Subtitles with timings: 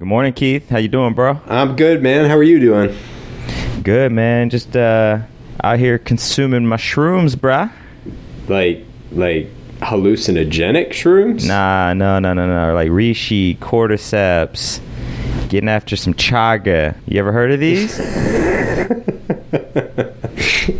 [0.00, 0.70] Good morning, Keith.
[0.70, 1.40] How you doing, bro?
[1.46, 2.28] I'm good, man.
[2.28, 2.98] How are you doing?
[3.84, 4.50] Good, man.
[4.50, 5.20] Just uh,
[5.62, 7.70] out here consuming mushrooms, bruh.
[8.48, 11.46] Like, like hallucinogenic shrooms?
[11.46, 12.74] Nah, no, no, no, no.
[12.74, 14.80] Like reishi, cordyceps,
[15.48, 16.96] getting after some chaga.
[17.06, 17.96] You ever heard of these?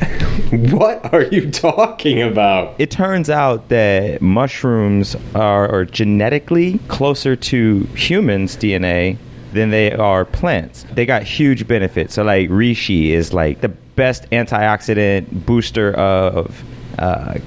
[0.70, 2.74] what are you talking about?
[2.78, 9.18] It turns out that mushrooms are, are genetically closer to humans' DNA
[9.52, 10.86] than they are plants.
[10.92, 12.14] They got huge benefits.
[12.14, 16.62] So, like, reishi is like the best antioxidant booster of
[16.98, 17.38] uh,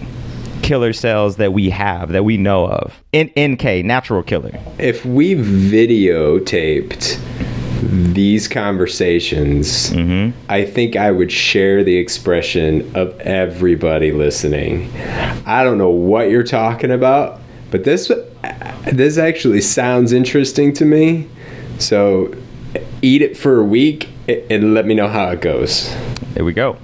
[0.61, 3.01] killer cells that we have, that we know of.
[3.13, 4.51] In NK, natural killer.
[4.79, 7.17] If we videotaped
[7.81, 10.37] these conversations, mm-hmm.
[10.49, 14.91] I think I would share the expression of everybody listening.
[15.45, 17.39] I don't know what you're talking about,
[17.71, 18.11] but this
[18.91, 21.29] this actually sounds interesting to me.
[21.79, 22.33] So
[23.01, 25.93] eat it for a week and let me know how it goes.
[26.33, 26.77] There we go.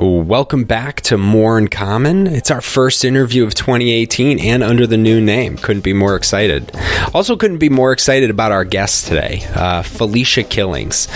[0.00, 2.28] Welcome back to More in Common.
[2.28, 5.56] It's our first interview of 2018 and under the new name.
[5.56, 6.70] Couldn't be more excited.
[7.12, 11.08] Also, couldn't be more excited about our guest today, uh, Felicia Killings.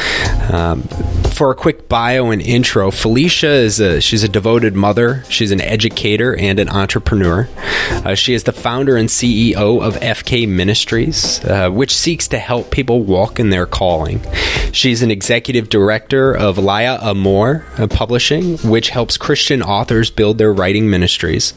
[0.50, 0.82] Um,
[1.32, 5.24] for a quick bio and intro, Felicia is a she's a devoted mother.
[5.28, 7.48] She's an educator and an entrepreneur.
[7.90, 12.70] Uh, she is the founder and CEO of FK Ministries, uh, which seeks to help
[12.70, 14.20] people walk in their calling.
[14.72, 20.52] She's an executive director of Laya Amor uh, Publishing, which helps Christian authors build their
[20.52, 21.54] writing ministries.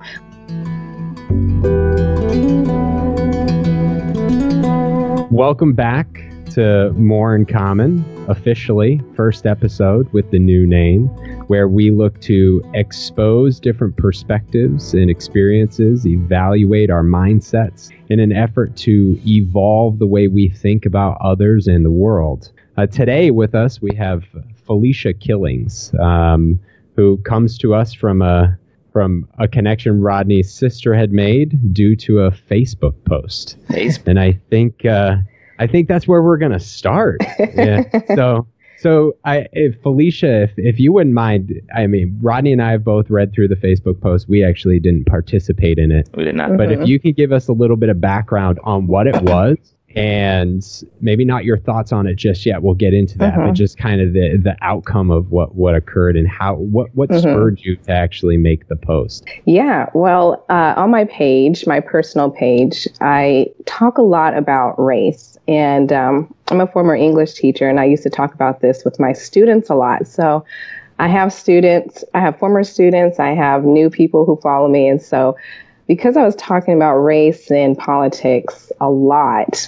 [5.31, 6.21] Welcome back
[6.55, 11.07] to More in Common, officially, first episode with the new name,
[11.47, 18.75] where we look to expose different perspectives and experiences, evaluate our mindsets in an effort
[18.77, 22.51] to evolve the way we think about others and the world.
[22.75, 24.25] Uh, today, with us, we have
[24.65, 26.59] Felicia Killings, um,
[26.97, 28.59] who comes to us from a
[28.91, 33.57] from a connection Rodney's sister had made due to a Facebook post.
[33.69, 34.07] Facebook.
[34.07, 35.17] And I think uh,
[35.59, 37.21] I think that's where we're gonna start.
[37.39, 37.83] Yeah.
[38.15, 38.47] so
[38.79, 42.83] so I if Felicia, if, if you wouldn't mind, I mean Rodney and I have
[42.83, 44.27] both read through the Facebook post.
[44.27, 46.09] We actually didn't participate in it.
[46.15, 46.57] We did not.
[46.57, 46.83] But mm-hmm.
[46.83, 49.57] if you could give us a little bit of background on what it was
[49.95, 50.63] and
[50.99, 52.61] maybe not your thoughts on it just yet.
[52.61, 53.53] We'll get into that, but uh-huh.
[53.53, 57.19] just kind of the the outcome of what what occurred and how what what mm-hmm.
[57.19, 59.25] spurred you to actually make the post.
[59.45, 65.37] Yeah, well, uh, on my page, my personal page, I talk a lot about race,
[65.47, 68.99] and um, I'm a former English teacher, and I used to talk about this with
[68.99, 70.07] my students a lot.
[70.07, 70.45] So
[71.01, 74.87] I have students, I have former students, I have new people who follow me.
[74.87, 75.35] And so
[75.87, 79.67] because I was talking about race and politics a lot,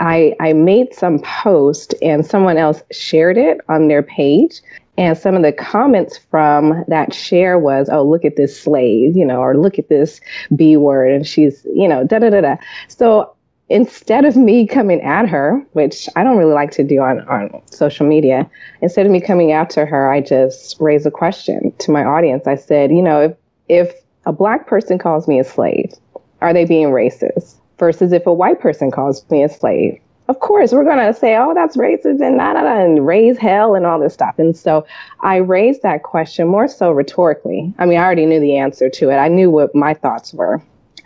[0.00, 4.60] I, I made some post and someone else shared it on their page.
[4.98, 9.26] And some of the comments from that share was, oh, look at this slave, you
[9.26, 10.20] know, or look at this
[10.54, 11.12] B word.
[11.12, 12.56] And she's, you know, da da da da.
[12.88, 13.34] So
[13.68, 17.60] instead of me coming at her, which I don't really like to do on, on
[17.66, 18.48] social media,
[18.80, 22.46] instead of me coming after her, I just raised a question to my audience.
[22.46, 23.36] I said, you know, if,
[23.68, 23.94] if
[24.24, 25.92] a black person calls me a slave,
[26.40, 27.56] are they being racist?
[27.78, 31.36] Versus if a white person calls me a slave, of course, we're going to say,
[31.36, 34.38] oh, that's racist and da, da, da, and raise hell and all this stuff.
[34.38, 34.84] And so
[35.20, 37.72] I raised that question more so rhetorically.
[37.78, 39.16] I mean, I already knew the answer to it.
[39.16, 40.60] I knew what my thoughts were,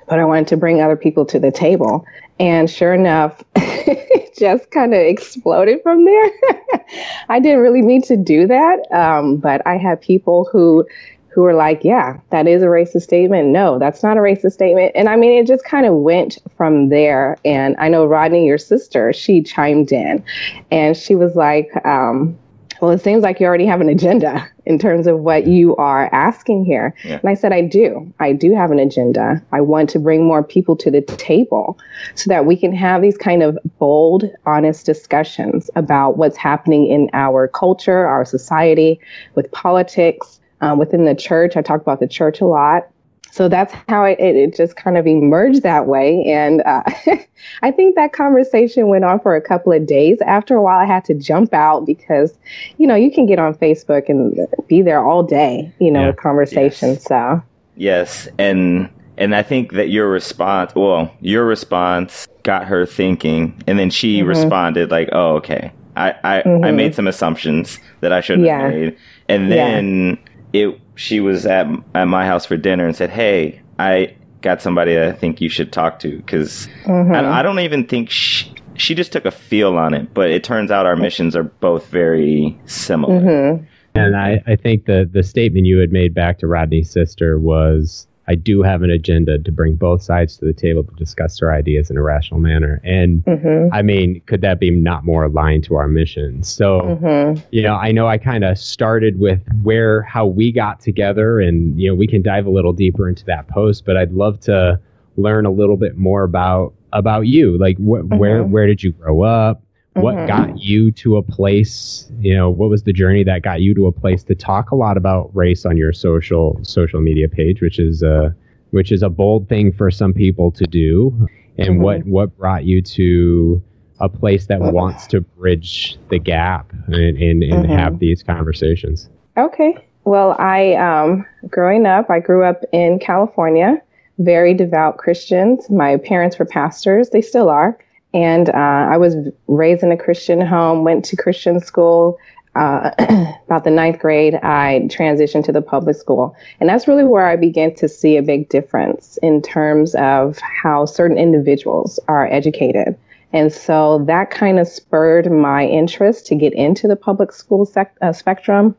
[0.08, 2.06] but I wanted to bring other people to the table.
[2.38, 6.30] And sure enough, it just kind of exploded from there.
[7.28, 8.90] I didn't really mean to do that.
[8.90, 10.86] Um, but I had people who
[11.32, 13.48] who were like, yeah, that is a racist statement.
[13.48, 14.92] No, that's not a racist statement.
[14.94, 17.38] And I mean, it just kind of went from there.
[17.44, 20.24] And I know Rodney, your sister, she chimed in
[20.70, 22.36] and she was like, um,
[22.80, 26.12] well, it seems like you already have an agenda in terms of what you are
[26.14, 26.94] asking here.
[27.04, 27.18] Yeah.
[27.20, 28.12] And I said, I do.
[28.20, 29.42] I do have an agenda.
[29.52, 31.78] I want to bring more people to the table
[32.14, 37.10] so that we can have these kind of bold, honest discussions about what's happening in
[37.12, 38.98] our culture, our society,
[39.34, 41.56] with politics, um, within the church.
[41.56, 42.88] I talk about the church a lot.
[43.32, 46.24] So that's how it, it, it just kind of emerged that way.
[46.26, 46.82] And uh,
[47.62, 50.18] I think that conversation went on for a couple of days.
[50.26, 52.36] After a while, I had to jump out because,
[52.78, 54.36] you know, you can get on Facebook and
[54.66, 56.12] be there all day, you know, yeah.
[56.12, 56.90] conversation.
[56.90, 57.04] Yes.
[57.04, 57.42] So,
[57.76, 58.28] yes.
[58.38, 63.62] And, and I think that your response, well, your response got her thinking.
[63.66, 64.28] And then she mm-hmm.
[64.28, 65.72] responded, like, oh, okay.
[65.96, 66.64] I, I, mm-hmm.
[66.64, 68.62] I made some assumptions that I shouldn't yeah.
[68.62, 68.98] have made.
[69.28, 70.18] And then.
[70.20, 74.62] Yeah it she was at at my house for dinner and said, "Hey, I got
[74.62, 77.14] somebody that I think you should talk to because mm-hmm.
[77.14, 80.42] I, I, don't even think she, she just took a feel on it, but it
[80.42, 83.64] turns out our missions are both very similar." Mm-hmm.
[83.94, 88.06] And I, I think the the statement you had made back to Rodney's sister was
[88.30, 91.52] I do have an agenda to bring both sides to the table to discuss their
[91.52, 92.80] ideas in a rational manner.
[92.84, 93.74] And mm-hmm.
[93.74, 96.44] I mean, could that be not more aligned to our mission?
[96.44, 97.44] So, mm-hmm.
[97.50, 101.76] you know, I know I kind of started with where, how we got together, and,
[101.80, 104.78] you know, we can dive a little deeper into that post, but I'd love to
[105.16, 108.16] learn a little bit more about about you like wh- mm-hmm.
[108.16, 109.62] where where did you grow up
[109.94, 110.26] what mm-hmm.
[110.26, 113.86] got you to a place you know what was the journey that got you to
[113.86, 117.78] a place to talk a lot about race on your social social media page which
[117.78, 118.34] is a
[118.70, 121.28] which is a bold thing for some people to do?
[121.58, 121.82] And mm-hmm.
[121.82, 123.62] what what brought you to
[123.98, 127.72] a place that wants to bridge the gap and and, and mm-hmm.
[127.72, 129.08] have these conversations?
[129.36, 129.76] Okay.
[130.04, 133.80] Well i um growing up i grew up in california.
[134.18, 135.68] Very devout christians.
[135.70, 137.10] My parents were pastors.
[137.10, 137.78] They still are
[138.12, 139.16] and uh, I was
[139.46, 142.18] raised in a Christian home, went to Christian school.
[142.56, 142.90] Uh,
[143.46, 146.34] about the ninth grade, I transitioned to the public school.
[146.58, 150.84] And that's really where I began to see a big difference in terms of how
[150.84, 152.98] certain individuals are educated.
[153.32, 157.96] And so that kind of spurred my interest to get into the public school sec-
[158.02, 158.74] uh, spectrum.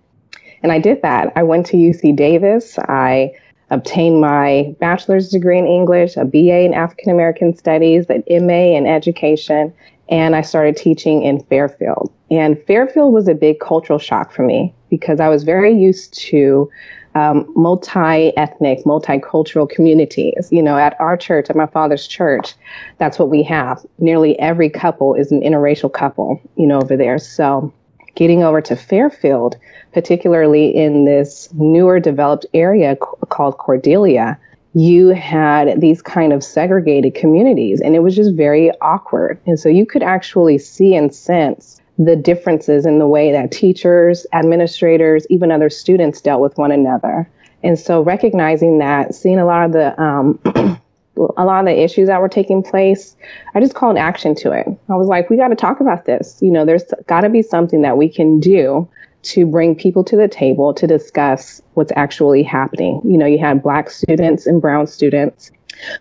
[0.63, 1.31] And I did that.
[1.35, 2.77] I went to UC Davis.
[2.77, 3.31] I
[3.71, 8.85] obtained my bachelor's degree in English, a BA in African American Studies, an MA in
[8.85, 9.73] Education,
[10.09, 12.11] and I started teaching in Fairfield.
[12.29, 16.69] And Fairfield was a big cultural shock for me because I was very used to
[17.15, 20.49] um, multi-ethnic, multicultural communities.
[20.51, 22.53] You know, at our church, at my father's church,
[22.99, 23.85] that's what we have.
[23.99, 27.19] Nearly every couple is an interracial couple, you know, over there.
[27.19, 27.73] So
[28.15, 29.57] getting over to Fairfield,
[29.93, 34.37] particularly in this newer developed area called Cordelia,
[34.73, 39.39] you had these kind of segregated communities and it was just very awkward.
[39.45, 44.25] And so you could actually see and sense the differences in the way that teachers,
[44.33, 47.29] administrators, even other students dealt with one another.
[47.63, 50.39] And so recognizing that, seeing a lot of the um,
[51.17, 53.15] a lot of the issues that were taking place,
[53.53, 54.67] I just called action to it.
[54.89, 56.39] I was like, we got to talk about this.
[56.41, 58.87] You know, there's got to be something that we can do
[59.23, 63.01] to bring people to the table to discuss what's actually happening.
[63.05, 65.51] You know, you had black students and brown students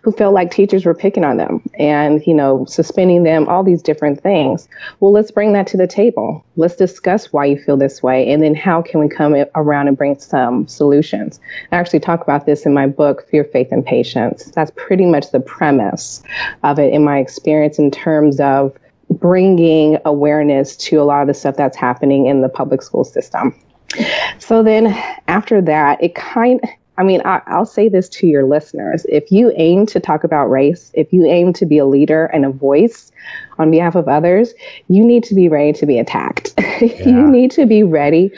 [0.01, 3.81] who felt like teachers were picking on them and, you know, suspending them, all these
[3.81, 4.67] different things.
[4.99, 6.43] Well, let's bring that to the table.
[6.55, 9.97] Let's discuss why you feel this way and then how can we come around and
[9.97, 11.39] bring some solutions.
[11.71, 14.45] I actually talk about this in my book, Fear, Faith, and Patience.
[14.55, 16.23] That's pretty much the premise
[16.63, 18.75] of it in my experience in terms of
[19.09, 23.53] bringing awareness to a lot of the stuff that's happening in the public school system.
[24.39, 24.87] So then
[25.27, 26.61] after that, it kind
[26.97, 29.05] I mean, I, will say this to your listeners.
[29.09, 32.45] If you aim to talk about race, if you aim to be a leader and
[32.45, 33.10] a voice
[33.59, 34.53] on behalf of others,
[34.87, 36.53] you need to be ready to be attacked.
[36.81, 37.09] Yeah.
[37.09, 38.31] you need to be ready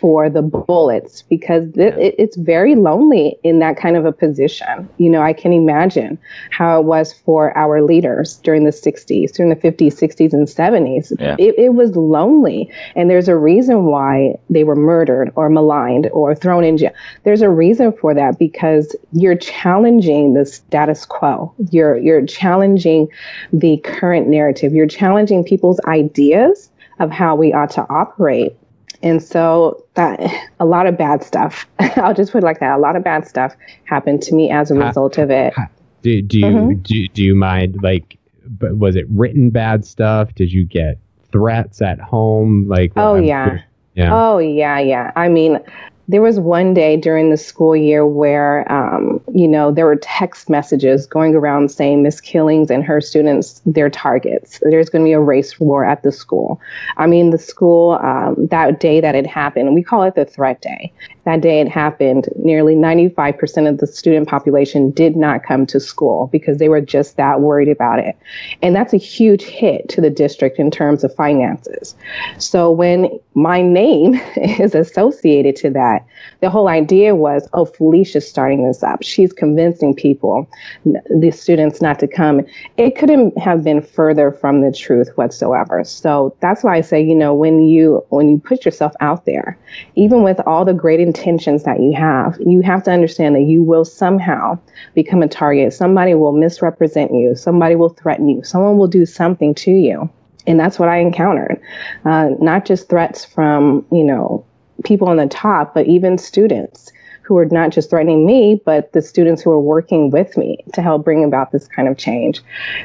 [0.00, 2.04] for the bullets because th- yeah.
[2.04, 4.86] it, it's very lonely in that kind of a position.
[4.98, 6.18] You know, I can imagine
[6.50, 11.18] how it was for our leaders during the 60s, during the 50s, 60s, and 70s.
[11.18, 11.36] Yeah.
[11.38, 12.70] It, it was lonely.
[12.94, 16.92] And there's a reason why they were murdered or maligned or thrown in jail.
[17.24, 21.54] There's a reason for that because you're challenging the status quo.
[21.70, 23.08] You're, you're challenging
[23.54, 24.72] the current narrative.
[24.72, 28.56] You're challenging people's ideas of how we ought to operate.
[29.02, 30.20] And so that
[30.58, 32.76] a lot of bad stuff, I'll just put it like that.
[32.76, 33.54] A lot of bad stuff
[33.84, 35.54] happened to me as a result of it.
[36.02, 36.82] Do, do you, mm-hmm.
[36.82, 40.34] do, do you mind like, but was it written bad stuff?
[40.34, 40.98] Did you get
[41.32, 42.68] threats at home?
[42.68, 43.60] Like, oh yeah.
[43.94, 44.10] Yeah.
[44.12, 45.10] Oh yeah, yeah.
[45.16, 45.58] I mean,
[46.08, 50.48] there was one day during the school year where, um, you know, there were text
[50.48, 54.60] messages going around saying Miss Killings and her students, they're targets.
[54.62, 56.60] There's going to be a race war at the school.
[56.96, 60.60] I mean, the school, um, that day that it happened, we call it the threat
[60.60, 60.92] day.
[61.26, 66.28] That day it happened, nearly 95% of the student population did not come to school
[66.32, 68.16] because they were just that worried about it.
[68.62, 71.96] And that's a huge hit to the district in terms of finances.
[72.38, 76.06] So when my name is associated to that,
[76.40, 79.02] the whole idea was, oh, Felicia's starting this up.
[79.02, 80.48] She's convincing people,
[80.84, 82.42] the students, not to come.
[82.76, 85.82] It couldn't have been further from the truth whatsoever.
[85.84, 89.58] So that's why I say, you know, when you when you put yourself out there,
[89.96, 93.62] even with all the great intentions that you have, you have to understand that you
[93.62, 94.58] will somehow
[94.94, 95.72] become a target.
[95.72, 97.34] Somebody will misrepresent you.
[97.34, 98.42] Somebody will threaten you.
[98.44, 100.10] Someone will do something to you
[100.46, 101.60] and that's what I encountered.
[102.04, 104.44] Uh, not just threats from, you know,
[104.84, 106.92] people on the top, but even students
[107.22, 110.82] who were not just threatening me, but the students who were working with me to
[110.82, 112.40] help bring about this kind of change.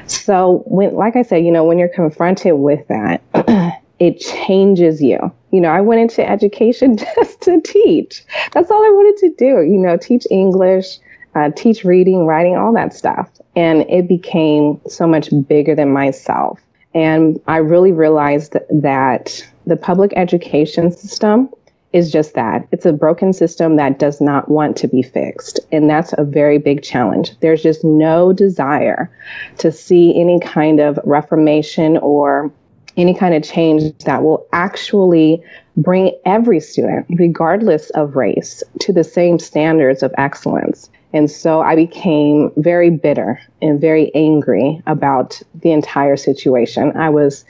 [0.08, 3.22] So when, like I said, you know, when you're confronted with that,
[4.02, 5.32] it changes you.
[5.52, 8.26] You know, I went into education just to teach.
[8.52, 10.98] That's all I wanted to do, you know, teach English,
[11.36, 13.30] uh, teach reading, writing, all that stuff.
[13.56, 16.60] And it became so much bigger than myself.
[16.96, 21.50] And I really realized that the public education system
[21.94, 22.68] is just that.
[22.72, 25.60] It's a broken system that does not want to be fixed.
[25.72, 27.38] And that's a very big challenge.
[27.42, 29.12] There's just no desire
[29.60, 32.52] to see any kind of reformation or
[32.98, 35.44] any kind of change that will actually
[35.78, 40.90] bring every student, regardless of race, to the same standards of excellence.
[41.14, 46.96] And so I became very bitter and very angry about the entire situation.
[46.96, 47.44] I was,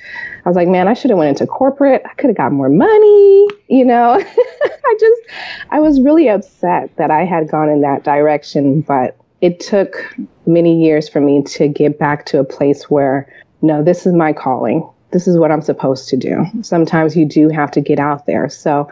[0.46, 2.02] I was like, man, I should have went into corporate.
[2.06, 3.48] I could have got more money.
[3.68, 4.14] You know,
[4.64, 5.22] I just,
[5.70, 8.82] I was really upset that I had gone in that direction.
[8.82, 10.16] But it took
[10.48, 13.32] many years for me to get back to a place where,
[13.62, 14.88] no, this is my calling.
[15.12, 16.46] This is what I'm supposed to do.
[16.62, 18.50] Sometimes you do have to get out there.
[18.50, 18.90] So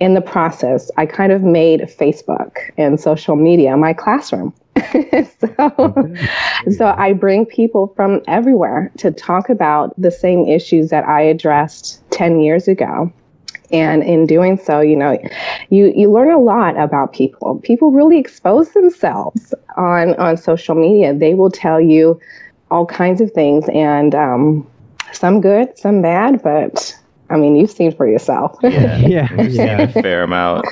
[0.00, 4.52] in the process, I kind of made Facebook and social media my classroom.
[5.38, 6.14] so,
[6.76, 12.02] so I bring people from everywhere to talk about the same issues that I addressed
[12.10, 13.12] 10 years ago.
[13.70, 15.16] And in doing so, you know,
[15.70, 17.60] you, you learn a lot about people.
[17.62, 21.14] People really expose themselves on, on social media.
[21.14, 22.20] They will tell you
[22.72, 24.66] all kinds of things and um,
[25.14, 26.96] some good, some bad, but
[27.30, 28.58] I mean, you've seen for yourself.
[28.62, 29.80] Yeah, yeah, yeah.
[29.82, 30.66] a fair amount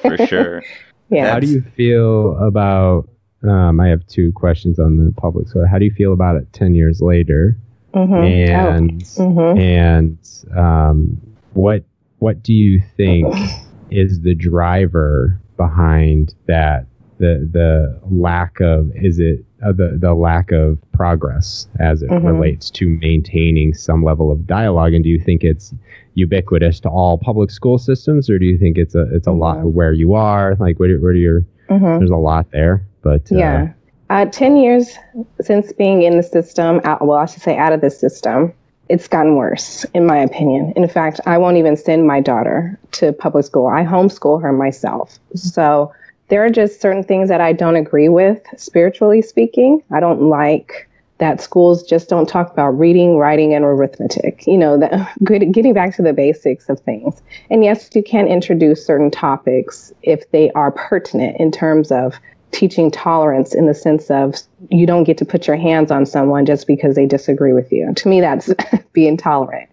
[0.00, 0.62] for sure.
[1.10, 1.32] Yeah.
[1.32, 3.08] How do you feel about?
[3.42, 5.48] Um, I have two questions on the public.
[5.48, 7.58] So, how do you feel about it ten years later?
[7.94, 8.14] Mm-hmm.
[8.14, 9.22] And oh.
[9.22, 9.58] mm-hmm.
[9.58, 10.18] and
[10.56, 11.20] um,
[11.52, 11.84] what
[12.18, 13.34] what do you think
[13.90, 16.86] is the driver behind that?
[17.18, 22.26] The the lack of is it uh, the the lack of progress as it mm-hmm.
[22.26, 25.74] relates to maintaining some level of dialogue and do you think it's
[26.14, 29.40] ubiquitous to all public school systems or do you think it's a it's a mm-hmm.
[29.40, 31.98] lot where you are like where, where do your mm-hmm.
[31.98, 33.72] there's a lot there but uh, yeah
[34.10, 34.96] uh, 10 years
[35.40, 38.52] since being in the system out, well i should say out of the system
[38.88, 43.12] it's gotten worse in my opinion in fact i won't even send my daughter to
[43.12, 45.92] public school i homeschool her myself so
[46.28, 49.82] there are just certain things that I don't agree with, spiritually speaking.
[49.90, 54.46] I don't like that schools just don't talk about reading, writing, and arithmetic.
[54.46, 54.78] You know,
[55.24, 57.20] getting back to the basics of things.
[57.50, 62.18] And yes, you can introduce certain topics if they are pertinent in terms of
[62.50, 64.34] teaching tolerance in the sense of
[64.70, 67.92] you don't get to put your hands on someone just because they disagree with you.
[67.94, 68.50] To me, that's
[68.92, 69.68] being tolerant.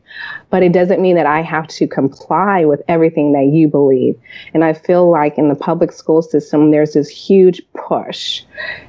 [0.49, 4.19] But it doesn't mean that I have to comply with everything that you believe.
[4.53, 8.43] And I feel like in the public school system, there's this huge push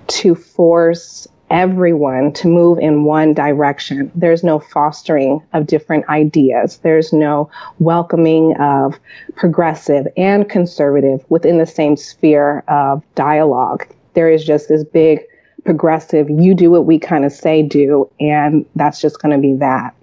[0.09, 4.11] to force everyone to move in one direction.
[4.15, 6.79] There's no fostering of different ideas.
[6.79, 8.99] There's no welcoming of
[9.37, 13.87] progressive and conservative within the same sphere of dialogue.
[14.15, 15.21] There is just this big
[15.65, 19.55] progressive, you do what we kind of say do, and that's just going to be
[19.57, 19.95] that.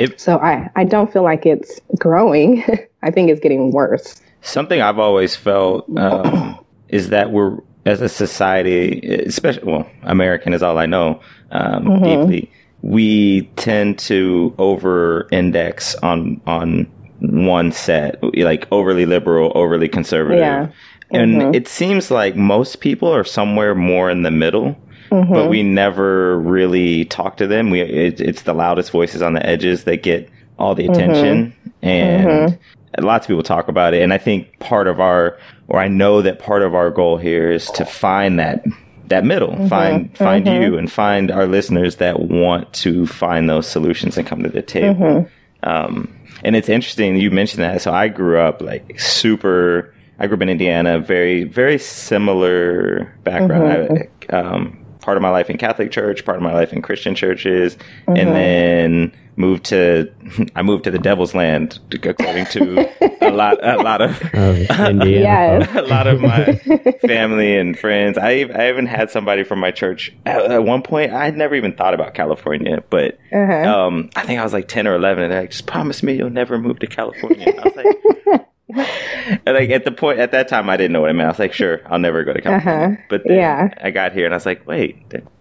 [0.00, 2.64] It, so I, I don't feel like it's growing.
[3.02, 4.18] I think it's getting worse.
[4.40, 10.62] Something I've always felt um, is that we're as a society, especially well, American is
[10.62, 12.04] all I know um, mm-hmm.
[12.04, 12.52] deeply.
[12.80, 20.68] We tend to over-index on on one set, like overly liberal, overly conservative, yeah.
[21.10, 21.54] and mm-hmm.
[21.54, 24.78] it seems like most people are somewhere more in the middle.
[25.10, 25.32] Mm-hmm.
[25.32, 27.70] But we never really talk to them.
[27.70, 31.68] We it, it's the loudest voices on the edges that get all the attention, mm-hmm.
[31.82, 33.04] and mm-hmm.
[33.04, 34.02] lots of people talk about it.
[34.02, 35.38] And I think part of our
[35.68, 38.64] or I know that part of our goal here is to find that
[39.10, 39.68] that middle, mm-hmm.
[39.68, 40.62] find find mm-hmm.
[40.62, 44.62] you and find our listeners that want to find those solutions and come to the
[44.62, 44.94] table.
[44.94, 45.68] Mm-hmm.
[45.68, 47.82] Um, and it's interesting you mentioned that.
[47.82, 49.94] So I grew up like super.
[50.18, 53.88] I grew up in Indiana, very very similar background.
[53.88, 54.34] Mm-hmm.
[54.34, 57.14] I, um, part of my life in Catholic church, part of my life in Christian
[57.14, 57.76] churches,
[58.06, 60.12] and then moved to
[60.54, 62.88] I moved to the devil's land according to
[63.20, 65.68] a lot a lot of yes.
[65.74, 66.54] a lot of my
[67.00, 68.18] family and friends.
[68.18, 71.12] I I even had somebody from my church at, at one point.
[71.12, 73.86] I had never even thought about California, but uh-huh.
[73.86, 76.14] um, I think I was like ten or eleven, and they like, just promise me
[76.14, 77.48] you'll never move to California.
[77.48, 78.46] And I was like.
[78.76, 81.26] And like at the point at that time, I didn't know what I meant.
[81.26, 83.02] I was like, "Sure, I'll never go to California." Uh-huh.
[83.08, 83.74] But then yeah.
[83.82, 84.96] I got here, and I was like, "Wait,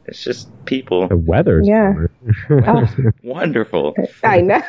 [0.09, 1.07] it's just people.
[1.07, 1.93] The weather's yeah.
[2.49, 2.87] oh,
[3.23, 3.95] wonderful.
[4.23, 4.61] I know.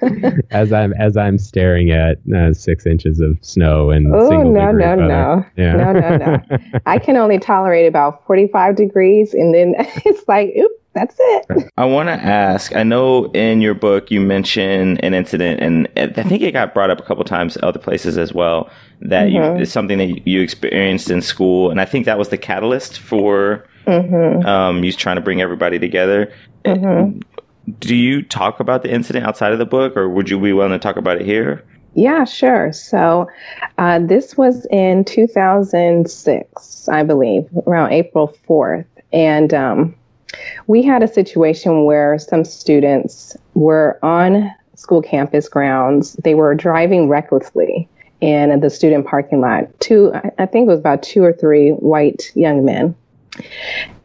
[0.50, 4.94] as I'm as I'm staring at uh, six inches of snow and oh no no
[4.96, 5.72] no yeah.
[5.72, 10.52] no no no I can only tolerate about forty five degrees, and then it's like,
[10.58, 11.70] oop, that's it.
[11.76, 12.74] I want to ask.
[12.74, 16.90] I know in your book you mentioned an incident, and I think it got brought
[16.90, 18.70] up a couple times other places as well.
[19.00, 19.56] That mm-hmm.
[19.56, 22.98] you, it's something that you experienced in school, and I think that was the catalyst
[22.98, 24.46] for Mm-hmm.
[24.46, 26.30] Um, he's trying to bring everybody together.
[26.64, 27.20] Mm-hmm.
[27.80, 30.72] Do you talk about the incident outside of the book, or would you be willing
[30.72, 31.64] to talk about it here?
[31.94, 32.72] Yeah, sure.
[32.72, 33.28] So
[33.78, 38.84] uh, this was in 2006, I believe, around April 4th.
[39.12, 39.94] And um,
[40.66, 46.14] we had a situation where some students were on school campus grounds.
[46.24, 47.88] They were driving recklessly
[48.20, 49.68] in the student parking lot.
[49.80, 52.94] Two, I think it was about two or three white young men.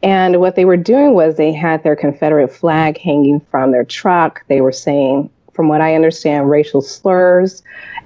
[0.02, 4.44] And what they were doing was they had their Confederate flag hanging from their truck.
[4.48, 7.62] They were saying, from what I understand, racial slurs.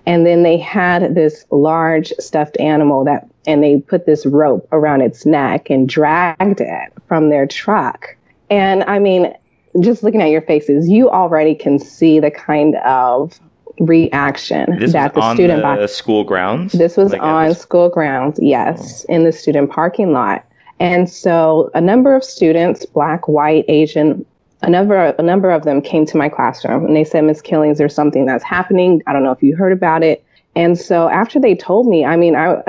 [0.06, 5.00] And then they had this large stuffed animal that, and they put this rope around
[5.00, 8.14] its neck and dragged it from their truck.
[8.50, 9.34] And I mean,
[9.80, 13.40] just looking at your faces, you already can see the kind of
[13.80, 16.72] reaction this that the student on the school grounds.
[16.72, 19.14] This was like on school grounds, yes, oh.
[19.14, 20.44] in the student parking lot.
[20.78, 24.24] And so a number of students, black, white, Asian,
[24.62, 27.78] a number, a number of them came to my classroom and they said, Miss Killings,
[27.78, 29.02] there's something that's happening.
[29.06, 30.22] I don't know if you heard about it.
[30.54, 32.62] And so after they told me, I mean, I,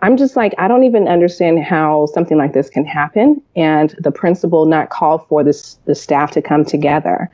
[0.00, 3.42] I'm just like, I don't even understand how something like this can happen.
[3.56, 7.30] And the principal not call for this, the staff to come together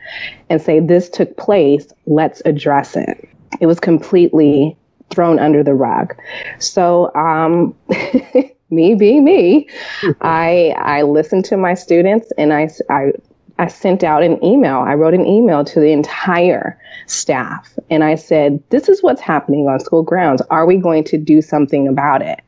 [0.48, 3.28] and say, this took place, let's address it.
[3.60, 4.76] It was completely
[5.10, 6.14] thrown under the rug.
[6.58, 7.74] So, um,
[8.70, 9.68] me being me,
[10.22, 13.12] I I listened to my students and I, I
[13.58, 14.78] I sent out an email.
[14.78, 19.68] I wrote an email to the entire staff and I said, This is what's happening
[19.68, 20.42] on school grounds.
[20.50, 22.40] Are we going to do something about it?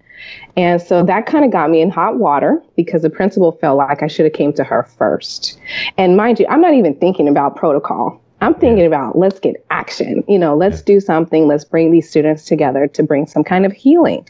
[0.56, 4.02] And so that kind of got me in hot water because the principal felt like
[4.02, 5.58] I should have came to her first.
[5.96, 8.20] And mind you, I'm not even thinking about protocol.
[8.42, 10.22] I'm thinking about let's get action.
[10.28, 11.46] You know, let's do something.
[11.46, 14.28] Let's bring these students together to bring some kind of healing.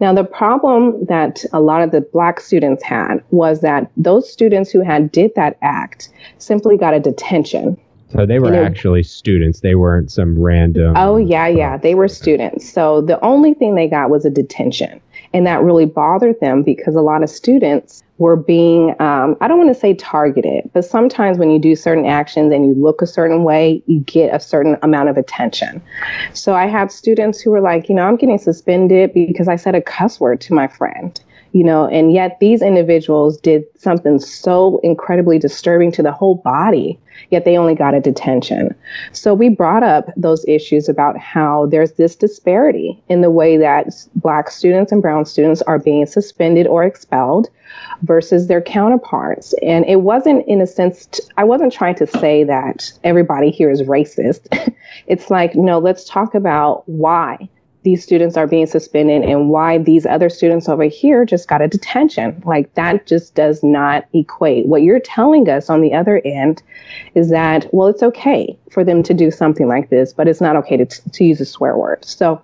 [0.00, 4.70] Now, the problem that a lot of the black students had was that those students
[4.70, 7.78] who had did that act simply got a detention.
[8.10, 9.60] So they were actually students.
[9.60, 10.94] They weren't some random.
[10.96, 12.68] Oh yeah, yeah, they were students.
[12.70, 15.00] So the only thing they got was a detention.
[15.34, 19.58] And that really bothered them because a lot of students were being, um, I don't
[19.58, 23.06] want to say targeted, but sometimes when you do certain actions and you look a
[23.06, 25.82] certain way, you get a certain amount of attention.
[26.32, 29.74] So I have students who were like, you know, I'm getting suspended because I said
[29.74, 31.20] a cuss word to my friend
[31.54, 36.98] you know, and yet these individuals did something so incredibly disturbing to the whole body,
[37.30, 38.74] yet they only got a detention.
[39.12, 43.86] So we brought up those issues about how there's this disparity in the way that
[44.16, 47.48] black students and brown students are being suspended or expelled
[48.02, 49.54] versus their counterparts.
[49.62, 53.70] And it wasn't, in a sense, t- I wasn't trying to say that everybody here
[53.70, 54.48] is racist.
[55.06, 57.48] it's like, no, let's talk about why
[57.84, 61.68] these students are being suspended and why these other students over here just got a
[61.68, 62.42] detention.
[62.44, 64.66] Like that just does not equate.
[64.66, 66.62] What you're telling us on the other end
[67.14, 70.56] is that, well, it's okay for them to do something like this, but it's not
[70.56, 72.04] okay to, to use a swear word.
[72.04, 72.42] So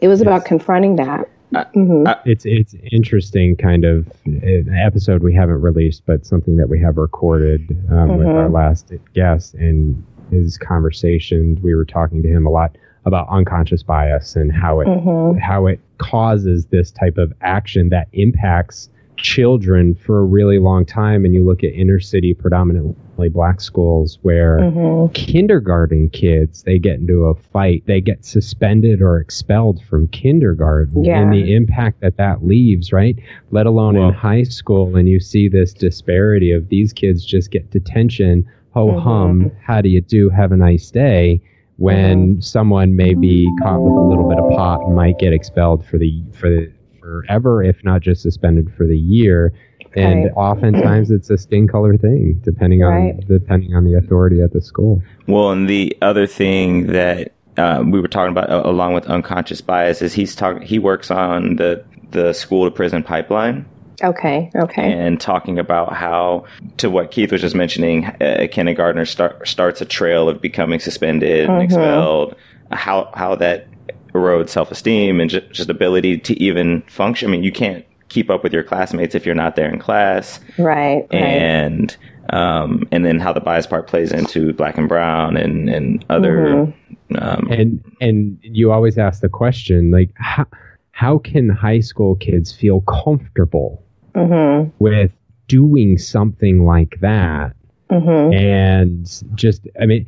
[0.00, 0.26] it was yes.
[0.26, 1.28] about confronting that.
[1.54, 2.28] Mm-hmm.
[2.28, 6.98] It's it's interesting kind of uh, episode we haven't released, but something that we have
[6.98, 8.16] recorded um, mm-hmm.
[8.18, 8.54] with our mm-hmm.
[8.54, 11.58] last guest and his conversations.
[11.60, 12.76] We were talking to him a lot
[13.08, 15.38] about unconscious bias and how it mm-hmm.
[15.38, 21.24] how it causes this type of action that impacts children for a really long time
[21.24, 25.12] and you look at inner city predominantly black schools where mm-hmm.
[25.12, 31.20] kindergarten kids they get into a fight they get suspended or expelled from kindergarten yeah.
[31.20, 33.18] and the impact that that leaves right
[33.50, 37.68] let alone in high school and you see this disparity of these kids just get
[37.70, 39.00] detention ho mm-hmm.
[39.00, 41.40] hum how do you do have a nice day
[41.78, 45.86] when someone may be caught with a little bit of pot and might get expelled
[45.86, 49.52] for the for the, forever, if not just suspended for the year.
[49.96, 50.32] And right.
[50.36, 53.14] oftentimes it's a skin color thing, depending right.
[53.14, 55.02] on depending on the authority at the school.
[55.26, 59.60] Well, and the other thing that um, we were talking about, uh, along with unconscious
[59.60, 60.62] bias, is he's talking.
[60.62, 63.66] He works on the the school to prison pipeline.
[64.02, 64.50] Okay.
[64.54, 64.92] Okay.
[64.92, 66.44] And talking about how,
[66.78, 71.48] to what Keith was just mentioning, a kindergartner start, starts a trail of becoming suspended
[71.48, 71.52] mm-hmm.
[71.52, 72.36] and expelled.
[72.70, 73.66] How how that
[74.12, 77.28] erodes self esteem and just, just ability to even function.
[77.28, 80.40] I mean, you can't keep up with your classmates if you're not there in class.
[80.58, 81.06] Right.
[81.10, 81.96] And
[82.30, 82.38] right.
[82.38, 86.36] um, and then how the bias part plays into black and brown and and other.
[86.36, 87.16] Mm-hmm.
[87.16, 90.46] Um, and and you always ask the question like how
[90.90, 93.82] how can high school kids feel comfortable
[94.14, 94.70] mm-hmm.
[94.78, 95.12] with
[95.46, 97.54] doing something like that.
[97.90, 98.34] Mm-hmm.
[98.34, 100.06] And just, I mean,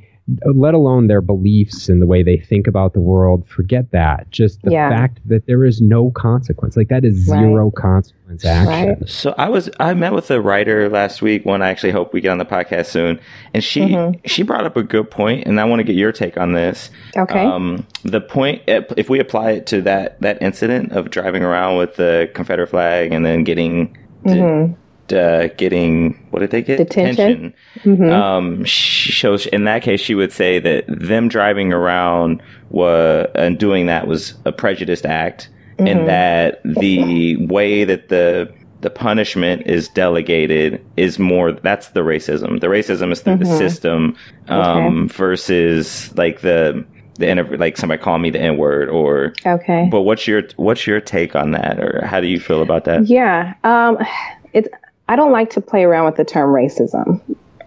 [0.54, 3.46] let alone their beliefs and the way they think about the world.
[3.48, 4.30] Forget that.
[4.30, 4.90] Just the yeah.
[4.90, 6.76] fact that there is no consequence.
[6.76, 7.74] Like that is zero right.
[7.74, 8.88] consequence action.
[8.88, 9.08] Right.
[9.08, 11.44] So I was I met with a writer last week.
[11.44, 13.20] One I actually hope we get on the podcast soon.
[13.54, 14.20] And she mm-hmm.
[14.26, 16.90] she brought up a good point, and I want to get your take on this.
[17.16, 17.44] Okay.
[17.44, 21.96] Um, the point if we apply it to that that incident of driving around with
[21.96, 24.74] the Confederate flag and then getting mm-hmm.
[25.12, 27.55] Uh, getting what did they get detention.
[27.85, 28.11] Mm-hmm.
[28.11, 33.87] Um, shows in that case she would say that them driving around was and doing
[33.87, 35.87] that was a prejudiced act, mm-hmm.
[35.87, 42.61] and that the way that the the punishment is delegated is more that's the racism.
[42.61, 43.59] The racism is through the mm-hmm.
[43.59, 44.16] system
[44.49, 45.14] um, okay.
[45.14, 46.85] versus like the
[47.20, 49.88] the end like somebody call me the N word or okay.
[49.90, 53.07] But what's your what's your take on that, or how do you feel about that?
[53.07, 53.99] Yeah, um,
[54.53, 54.68] it's
[55.11, 57.20] I don't like to play around with the term racism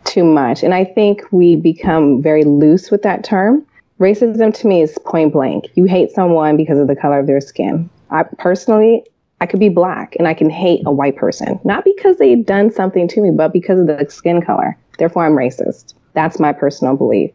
[0.06, 3.66] too much, and I think we become very loose with that term.
[4.00, 5.66] Racism to me is point blank.
[5.76, 7.90] You hate someone because of the color of their skin.
[8.12, 9.04] I personally,
[9.42, 12.72] I could be black and I can hate a white person, not because they've done
[12.72, 14.78] something to me, but because of the skin color.
[14.98, 15.96] Therefore, I'm racist.
[16.14, 17.32] That's my personal belief.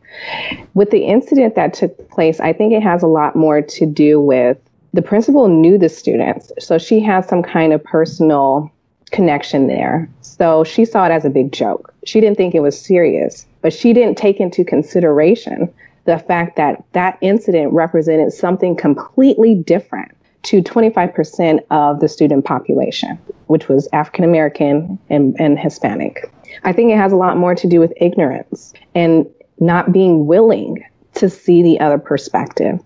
[0.73, 4.19] With the incident that took place, I think it has a lot more to do
[4.23, 4.57] with
[4.95, 6.51] the principal knew the students.
[6.59, 8.73] So she had some kind of personal
[9.09, 10.09] connection there.
[10.21, 11.93] So she saw it as a big joke.
[12.05, 15.73] She didn't think it was serious, but she didn't take into consideration
[16.05, 20.13] the fact that that incident represented something completely different
[20.45, 23.19] to 25% of the student population,
[23.49, 26.33] which was African American and, and Hispanic.
[26.65, 29.27] I think it has a lot more to do with ignorance and
[29.61, 30.83] not being willing
[31.15, 32.79] to see the other perspective.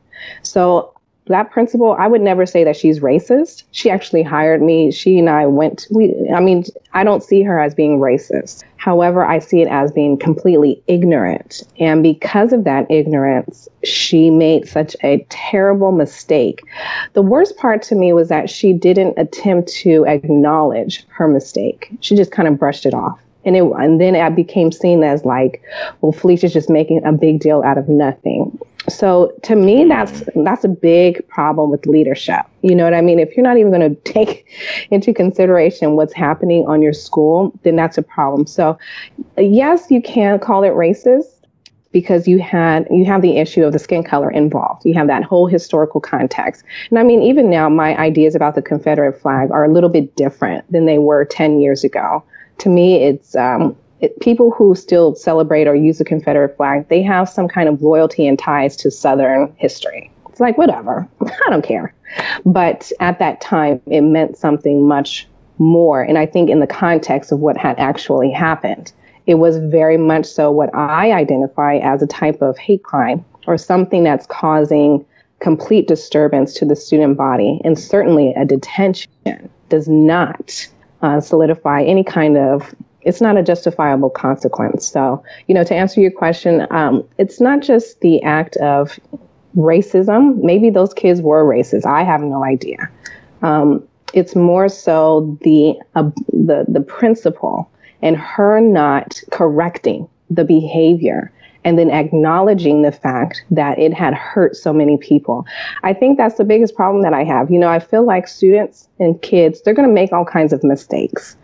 [0.42, 0.92] So
[1.32, 3.64] that principal, I would never say that she's racist.
[3.72, 4.92] She actually hired me.
[4.92, 8.62] She and I went, we, I mean, I don't see her as being racist.
[8.76, 11.62] However, I see it as being completely ignorant.
[11.78, 16.62] And because of that ignorance, she made such a terrible mistake.
[17.12, 21.90] The worst part to me was that she didn't attempt to acknowledge her mistake.
[22.00, 23.20] She just kind of brushed it off.
[23.44, 25.62] And it, and then it became seen as like,
[26.00, 28.56] well, Felicia's just making a big deal out of nothing.
[28.88, 32.44] So to me, that's that's a big problem with leadership.
[32.62, 33.18] You know what I mean?
[33.18, 34.46] If you're not even going to take
[34.90, 38.46] into consideration what's happening on your school, then that's a problem.
[38.46, 38.78] So
[39.36, 41.42] yes, you can call it racist,
[41.92, 44.84] because you had you have the issue of the skin color involved.
[44.84, 46.64] You have that whole historical context.
[46.90, 50.16] And I mean, even now, my ideas about the Confederate flag are a little bit
[50.16, 52.24] different than they were 10 years ago.
[52.58, 57.02] To me, it's um, it, people who still celebrate or use the Confederate flag, they
[57.02, 60.10] have some kind of loyalty and ties to Southern history.
[60.28, 61.94] It's like, whatever, I don't care.
[62.44, 65.26] But at that time, it meant something much
[65.58, 66.02] more.
[66.02, 68.92] And I think in the context of what had actually happened,
[69.26, 73.56] it was very much so what I identify as a type of hate crime or
[73.56, 75.04] something that's causing
[75.38, 77.60] complete disturbance to the student body.
[77.64, 79.10] And certainly a detention
[79.68, 80.68] does not
[81.02, 84.86] uh, solidify any kind of it's not a justifiable consequence.
[84.86, 88.98] So, you know, to answer your question, um, it's not just the act of
[89.56, 90.42] racism.
[90.42, 91.86] Maybe those kids were racist.
[91.86, 92.88] I have no idea.
[93.42, 97.70] Um, it's more so the uh, the the principle
[98.02, 101.32] and her not correcting the behavior
[101.64, 105.46] and then acknowledging the fact that it had hurt so many people.
[105.82, 107.50] I think that's the biggest problem that I have.
[107.50, 110.64] You know, I feel like students and kids, they're going to make all kinds of
[110.64, 111.36] mistakes.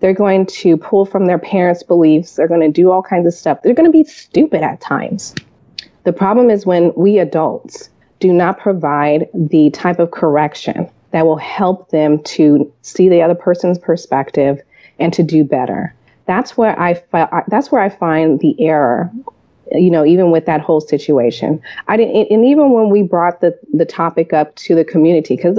[0.00, 2.36] They're going to pull from their parents' beliefs.
[2.36, 3.62] They're going to do all kinds of stuff.
[3.62, 5.34] They're going to be stupid at times.
[6.04, 11.36] The problem is when we adults do not provide the type of correction that will
[11.36, 14.60] help them to see the other person's perspective
[14.98, 15.94] and to do better.
[16.26, 19.10] That's where I fi- that's where I find the error
[19.72, 21.60] you know, even with that whole situation.
[21.88, 25.58] I didn't, and even when we brought the, the topic up to the community, because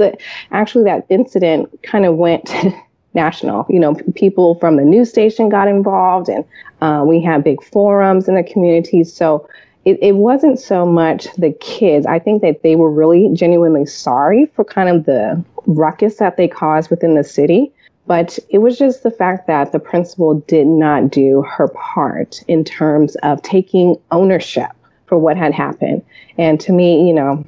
[0.50, 2.52] actually that incident kind of went
[3.14, 3.66] national.
[3.68, 6.44] You know, people from the news station got involved, and
[6.80, 9.04] uh, we had big forums in the community.
[9.04, 9.48] So
[9.84, 12.06] it, it wasn't so much the kids.
[12.06, 16.48] I think that they were really genuinely sorry for kind of the ruckus that they
[16.48, 17.72] caused within the city.
[18.06, 22.64] But it was just the fact that the principal did not do her part in
[22.64, 24.70] terms of taking ownership
[25.06, 26.02] for what had happened.
[26.36, 27.44] And to me, you know,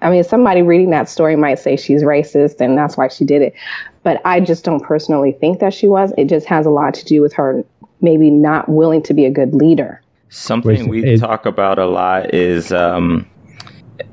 [0.00, 3.42] I mean, somebody reading that story might say she's racist and that's why she did
[3.42, 3.54] it.
[4.02, 6.12] But I just don't personally think that she was.
[6.16, 7.64] It just has a lot to do with her
[8.00, 10.00] maybe not willing to be a good leader.
[10.30, 13.28] Something we talk about a lot is, um,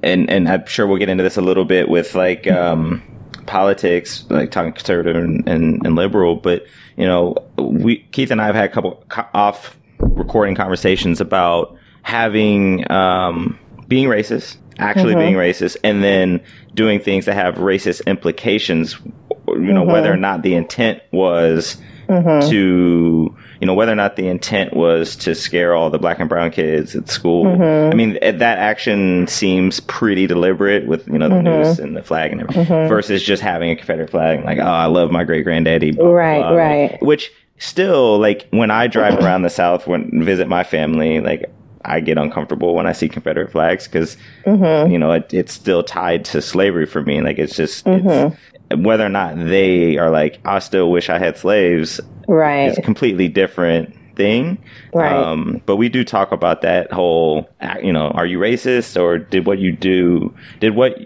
[0.02, 3.04] and and I'm sure we'll get into this a little bit with like um,
[3.46, 6.36] politics, like talking conservative and, and, and, liberal.
[6.36, 11.78] But you know, we Keith and I have had a couple off recording conversations about
[12.04, 15.22] having um, being racist, actually mm-hmm.
[15.22, 16.42] being racist, and then
[16.74, 18.98] doing things that have racist implications.
[19.48, 19.92] You know, mm-hmm.
[19.92, 21.78] whether or not the intent was
[22.08, 22.50] mm-hmm.
[22.50, 26.30] to you know whether or not the intent was to scare all the black and
[26.30, 27.46] brown kids at school.
[27.46, 27.92] Mm-hmm.
[27.92, 31.64] I mean that action seems pretty deliberate with you know the mm-hmm.
[31.64, 32.90] noose and the flag and everything mm-hmm.
[32.90, 36.52] versus just having a Confederate flag like oh I love my great granddaddy right blah.
[36.52, 41.52] right which still like when I drive around the South when visit my family like
[41.86, 44.92] I get uncomfortable when I see Confederate flags because mm-hmm.
[44.92, 47.22] you know it, it's still tied to slavery for me.
[47.22, 48.34] Like it's just mm-hmm.
[48.34, 48.36] it's,
[48.74, 52.02] whether or not they are like, I still wish I had slaves.
[52.28, 52.68] Right.
[52.68, 54.58] It's a completely different thing.
[54.94, 55.12] Right.
[55.12, 57.50] Um, but we do talk about that whole,
[57.84, 60.98] you know, are you racist or did what you do, did what,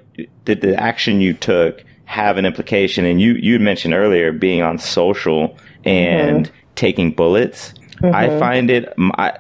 [0.45, 3.05] did the action you took have an implication?
[3.05, 6.55] And you, you mentioned earlier being on social and mm-hmm.
[6.75, 7.73] taking bullets.
[7.97, 8.15] Mm-hmm.
[8.15, 9.37] I find it, I,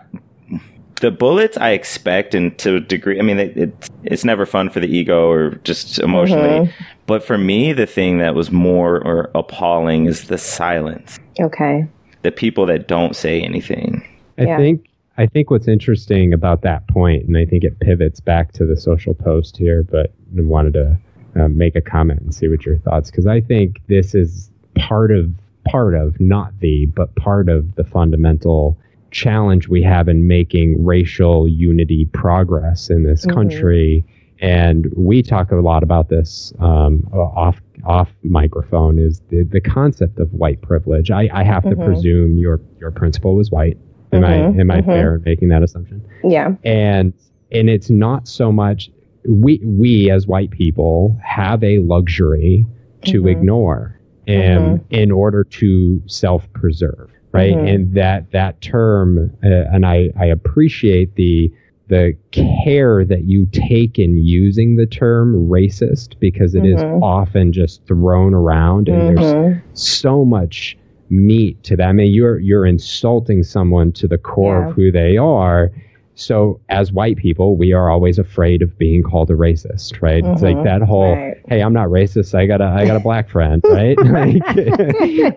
[0.99, 4.69] the bullets I expect, and to a degree, I mean, it, it, it's never fun
[4.69, 6.67] for the ego or just emotionally.
[6.67, 6.83] Mm-hmm.
[7.05, 11.19] But for me, the thing that was more or appalling is the silence.
[11.39, 11.87] Okay.
[12.21, 14.07] The people that don't say anything.
[14.37, 14.57] I yeah.
[14.57, 14.85] think
[15.17, 18.77] I think what's interesting about that point, and I think it pivots back to the
[18.77, 20.97] social post here, but I wanted to
[21.35, 25.11] uh, make a comment and see what your thoughts, because I think this is part
[25.11, 25.29] of
[25.65, 28.77] part of not the, but part of the fundamental
[29.11, 33.35] challenge we have in making racial unity progress in this mm-hmm.
[33.35, 34.05] country.
[34.41, 40.19] And we talk a lot about this um, off off microphone is the, the concept
[40.19, 41.11] of white privilege.
[41.11, 41.79] I, I have mm-hmm.
[41.79, 43.77] to presume your your principal was white.
[44.11, 44.57] Am mm-hmm.
[44.57, 44.89] I am I mm-hmm.
[44.89, 46.05] fair in making that assumption?
[46.23, 46.55] Yeah.
[46.63, 47.13] And
[47.51, 48.89] and it's not so much
[49.27, 52.65] we we as white people have a luxury
[53.05, 53.27] to mm-hmm.
[53.27, 54.93] ignore and mm-hmm.
[54.93, 57.53] in order to self preserve right?
[57.53, 57.67] Mm-hmm.
[57.67, 61.51] And that that term, uh, and I I appreciate the
[61.87, 66.77] the care that you take in using the term racist because it mm-hmm.
[66.77, 69.23] is often just thrown around and mm-hmm.
[69.23, 70.77] there's so much
[71.09, 71.87] meat to that.
[71.87, 74.69] I mean, you're you're insulting someone to the core yeah.
[74.69, 75.71] of who they are.
[76.19, 80.21] So as white people, we are always afraid of being called a racist, right?
[80.21, 80.33] Mm-hmm.
[80.33, 80.65] It's like mm-hmm.
[80.65, 81.41] that whole, right.
[81.47, 82.35] hey, I'm not racist.
[82.35, 83.97] I got a, I got a black friend, right?
[84.05, 84.43] like,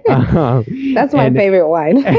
[0.11, 0.64] um,
[0.95, 2.05] That's my and, favorite wine.
[2.05, 2.16] and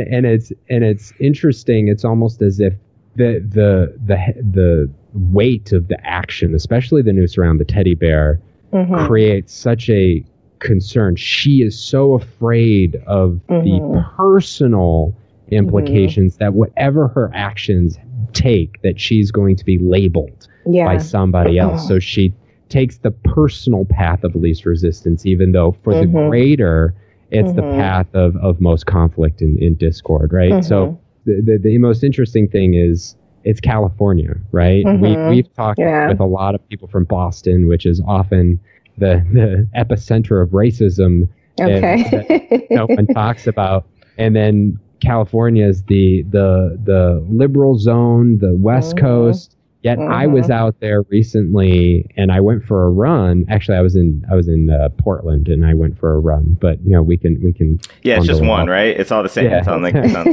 [0.00, 1.86] and it's and it's interesting.
[1.86, 2.74] It's almost as if
[3.14, 8.40] the the the the weight of the action, especially the noose around the teddy bear,
[8.72, 9.06] mm-hmm.
[9.06, 10.24] creates such a
[10.58, 11.14] concern.
[11.14, 13.64] She is so afraid of mm-hmm.
[13.64, 15.14] the personal
[15.50, 16.44] implications mm-hmm.
[16.44, 17.98] that whatever her actions
[18.32, 20.84] take that she's going to be labeled yeah.
[20.84, 22.32] by somebody else so she
[22.68, 26.12] takes the personal path of least resistance even though for mm-hmm.
[26.12, 26.94] the greater
[27.30, 27.56] it's mm-hmm.
[27.56, 30.96] the path of, of most conflict and, and discord right so mm-hmm.
[31.24, 35.30] the, the, the, most interesting thing is it's california right we, mm-hmm.
[35.30, 36.08] we've talked yeah.
[36.08, 38.58] with a lot of people from boston which is often
[38.98, 41.28] the, the epicenter of racism
[41.60, 42.02] okay.
[42.10, 43.86] that no one talks about
[44.18, 49.06] and then California is the the the liberal zone, the West mm-hmm.
[49.06, 49.52] Coast.
[49.82, 50.12] Yet mm-hmm.
[50.12, 53.44] I was out there recently, and I went for a run.
[53.48, 56.56] Actually, I was in I was in uh, Portland, and I went for a run.
[56.60, 57.78] But you know, we can we can.
[58.02, 58.98] Yeah, it's just one, right?
[58.98, 59.48] It's all the same.
[59.48, 59.58] Yeah.
[59.58, 60.26] It's on the, it's on...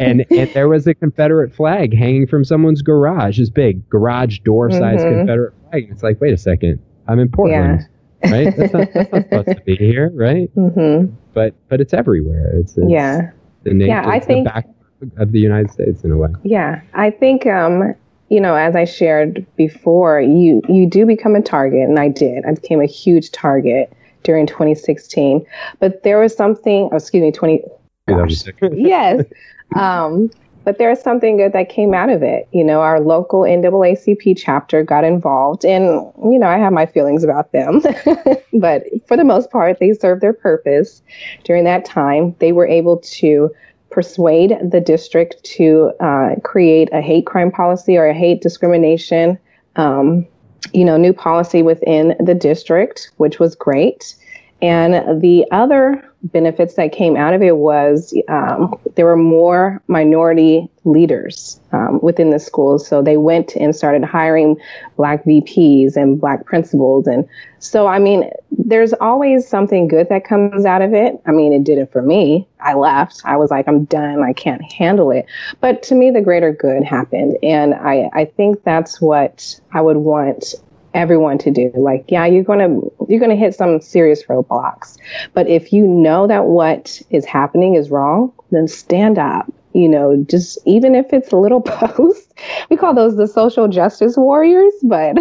[0.00, 3.38] and and there was a Confederate flag hanging from someone's garage.
[3.38, 5.18] This big garage door size mm-hmm.
[5.18, 5.88] Confederate flag.
[5.90, 7.80] It's like, wait a second, I'm in Portland.
[7.80, 8.30] Yeah.
[8.30, 8.56] right?
[8.56, 10.54] That's not, that's not supposed to be here, right?
[10.54, 11.12] Mm-hmm.
[11.34, 12.52] But but it's everywhere.
[12.54, 13.32] It's, it's yeah
[13.66, 14.66] the nation, yeah, I think, back
[15.18, 16.30] of the United States in a way.
[16.44, 17.94] Yeah, I think um,
[18.28, 22.44] you know, as I shared before, you you do become a target, and I did.
[22.46, 25.44] I became a huge target during 2016.
[25.80, 26.88] But there was something.
[26.92, 27.62] Oh, excuse me, 20.
[28.72, 29.24] yes.
[29.74, 30.30] Um,
[30.66, 32.48] but there's something good that came out of it.
[32.50, 35.84] You know, our local NAACP chapter got involved, and
[36.24, 37.82] you know, I have my feelings about them,
[38.52, 41.02] but for the most part, they served their purpose
[41.44, 42.34] during that time.
[42.40, 43.48] They were able to
[43.90, 49.38] persuade the district to uh, create a hate crime policy or a hate discrimination,
[49.76, 50.26] um,
[50.74, 54.16] you know, new policy within the district, which was great.
[54.62, 60.68] And the other benefits that came out of it was um, there were more minority
[60.84, 62.86] leaders um, within the schools.
[62.86, 64.56] So they went and started hiring
[64.96, 67.06] black VPs and black principals.
[67.06, 71.20] And so, I mean, there's always something good that comes out of it.
[71.26, 72.48] I mean, it did it for me.
[72.60, 73.20] I left.
[73.24, 74.22] I was like, I'm done.
[74.22, 75.26] I can't handle it.
[75.60, 77.36] But to me, the greater good happened.
[77.42, 80.54] And I, I think that's what I would want
[80.96, 81.70] everyone to do.
[81.76, 84.96] Like, yeah, you're going to you're going to hit some serious roadblocks.
[85.34, 89.52] But if you know that what is happening is wrong, then stand up.
[89.74, 92.32] You know, just even if it's a little post,
[92.70, 94.72] we call those the social justice warriors.
[94.82, 95.18] But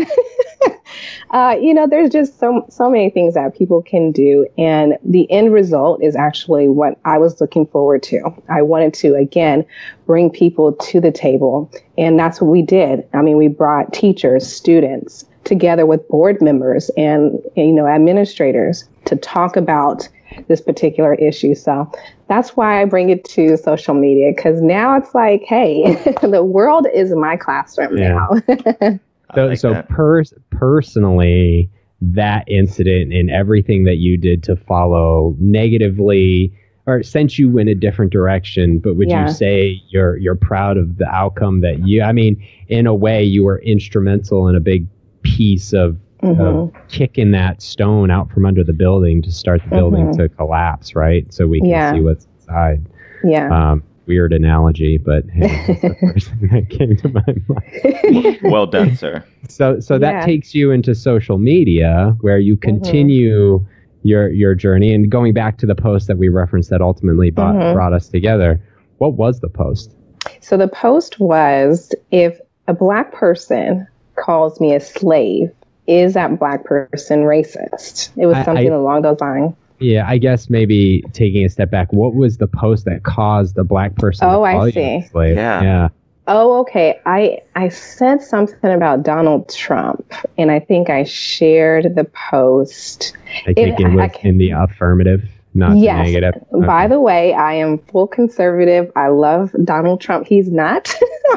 [1.31, 5.29] uh, you know, there's just so so many things that people can do, and the
[5.29, 8.33] end result is actually what I was looking forward to.
[8.47, 9.65] I wanted to again
[10.05, 13.05] bring people to the table, and that's what we did.
[13.13, 19.15] I mean, we brought teachers, students, together with board members and you know administrators to
[19.15, 20.07] talk about
[20.47, 21.55] this particular issue.
[21.55, 21.89] So
[22.27, 26.87] that's why I bring it to social media because now it's like, hey, the world
[26.93, 28.09] is my classroom yeah.
[28.09, 28.99] now.
[29.35, 31.69] so, like so per- personally,
[32.01, 36.53] that incident and everything that you did to follow negatively
[36.87, 39.25] or sent you in a different direction but would yeah.
[39.25, 43.23] you say you're you're proud of the outcome that you i mean in a way
[43.23, 44.85] you were instrumental in a big
[45.25, 46.41] piece of, mm-hmm.
[46.41, 50.21] of, kicking that stone out from under the building to start the building mm-hmm.
[50.21, 51.31] to collapse, right?
[51.33, 51.93] So we can yeah.
[51.93, 52.85] see what's inside.
[53.23, 53.49] Yeah.
[53.51, 58.39] Um, weird analogy, but hey, that's the first thing that came to my mind.
[58.51, 59.23] well done, sir.
[59.49, 60.25] So, so that yeah.
[60.25, 62.69] takes you into social media, where you mm-hmm.
[62.69, 64.07] continue mm-hmm.
[64.07, 64.93] your your journey.
[64.93, 67.73] And going back to the post that we referenced that ultimately brought, mm-hmm.
[67.73, 68.61] brought us together,
[68.97, 69.95] what was the post?
[70.41, 75.51] So the post was if a black person calls me a slave,
[75.87, 78.09] is that black person racist?
[78.17, 79.53] It was something I, along those lines.
[79.79, 83.63] Yeah, I guess maybe taking a step back, what was the post that caused a
[83.63, 84.27] black person?
[84.27, 85.05] Oh, I see.
[85.11, 85.35] Slave?
[85.35, 85.61] Yeah.
[85.61, 85.89] Yeah.
[86.27, 86.99] Oh, okay.
[87.05, 93.15] I I said something about Donald Trump, and I think I shared the post.
[93.45, 96.05] I take it, it was I, in the affirmative not yes.
[96.05, 96.43] negative.
[96.53, 96.65] Okay.
[96.65, 98.91] By the way, I am full conservative.
[98.95, 100.27] I love Donald Trump.
[100.27, 100.93] He's not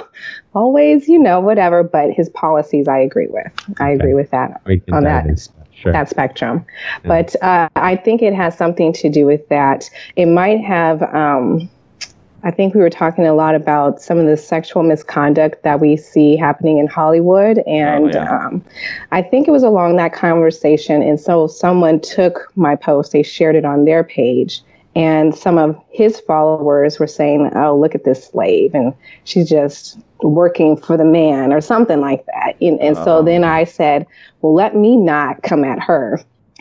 [0.54, 3.52] always, you know, whatever, but his policies I agree with.
[3.78, 4.60] I agree with that
[4.92, 5.48] on that.
[5.72, 5.92] Sure.
[5.92, 6.66] that spectrum.
[7.04, 7.08] Yeah.
[7.08, 9.88] But uh, I think it has something to do with that.
[10.16, 11.70] It might have um,
[12.44, 15.96] I think we were talking a lot about some of the sexual misconduct that we
[15.96, 17.58] see happening in Hollywood.
[17.66, 18.46] And oh, yeah.
[18.46, 18.64] um,
[19.10, 21.02] I think it was along that conversation.
[21.02, 24.62] And so someone took my post, they shared it on their page,
[24.94, 28.74] And some of his followers were saying, oh, look at this slave.
[28.74, 32.56] And she's just working for the man or something like that.
[32.60, 34.06] And, and so then I said,
[34.42, 36.20] well, let me not come at her.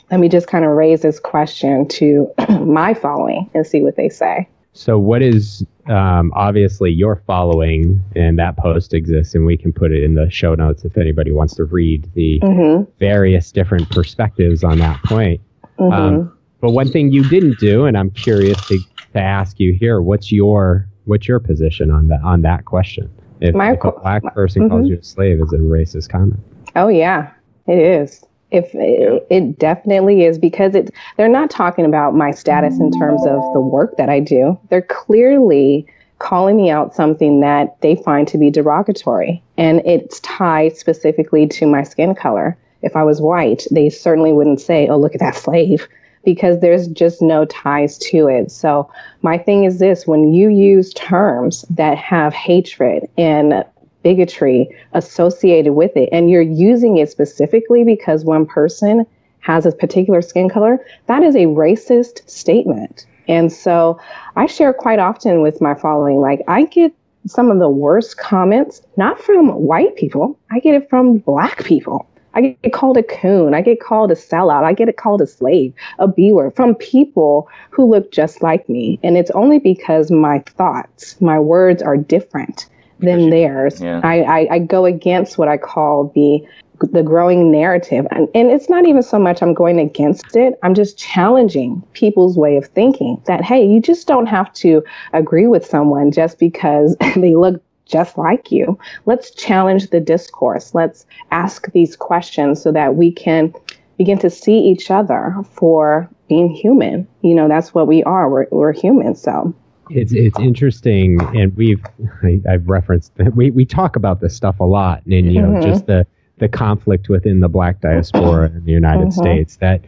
[0.09, 4.09] Let me just kind of raise this question to my following and see what they
[4.09, 4.47] say.
[4.77, 9.91] So, what is um, obviously your following, and that post exists, and we can put
[9.91, 12.83] it in the show notes if anybody wants to read the mm-hmm.
[12.99, 15.41] various different perspectives on that point.
[15.79, 15.91] Mm-hmm.
[15.91, 18.77] Um, but one thing you didn't do, and I'm curious to,
[19.13, 23.09] to ask you here, what's your what's your position on that on that question?
[23.41, 24.71] If, my, if a black person mm-hmm.
[24.71, 26.39] calls you a slave, is it a racist comment?
[26.75, 27.31] Oh yeah,
[27.65, 28.23] it is.
[28.51, 33.25] If it, it, definitely is because it they're not talking about my status in terms
[33.25, 34.57] of the work that I do.
[34.69, 35.85] They're clearly
[36.19, 41.67] calling me out something that they find to be derogatory and it's tied specifically to
[41.67, 42.57] my skin color.
[42.81, 45.87] If I was white, they certainly wouldn't say, "Oh, look at that slave."
[46.27, 48.51] because there's just no ties to it.
[48.51, 48.91] So,
[49.21, 53.63] my thing is this when you use terms that have hatred and
[54.03, 59.05] bigotry associated with it, and you're using it specifically because one person
[59.39, 63.05] has a particular skin color, that is a racist statement.
[63.27, 63.99] And so,
[64.35, 66.93] I share quite often with my following, like, I get
[67.25, 72.07] some of the worst comments, not from white people, I get it from black people
[72.37, 73.55] I get called a coon.
[73.55, 74.63] I get called a sellout.
[74.63, 78.69] I get it called a slave, a B word from people who look just like
[78.69, 78.99] me.
[79.01, 82.67] And it's only because my thoughts, my words are different
[82.99, 83.81] than theirs.
[83.81, 84.01] Yeah.
[84.03, 86.45] I, I, I, go against what I call the
[86.79, 88.05] the growing narrative.
[88.11, 90.59] And, and it's not even so much I'm going against it.
[90.63, 94.83] I'm just challenging people's way of thinking that, hey, you just don't have to
[95.13, 98.77] agree with someone just because they look just like you.
[99.05, 100.75] Let's challenge the discourse.
[100.75, 103.53] Let's ask these questions so that we can
[103.97, 107.07] begin to see each other for being human.
[107.21, 108.29] You know, that's what we are.
[108.29, 109.15] We're, we're human.
[109.15, 109.55] So
[109.89, 111.83] it's it's interesting, and we've
[112.23, 115.69] I, have referenced we we talk about this stuff a lot, and you know, mm-hmm.
[115.69, 116.05] just the
[116.37, 119.21] the conflict within the Black diaspora in the United mm-hmm.
[119.21, 119.81] States that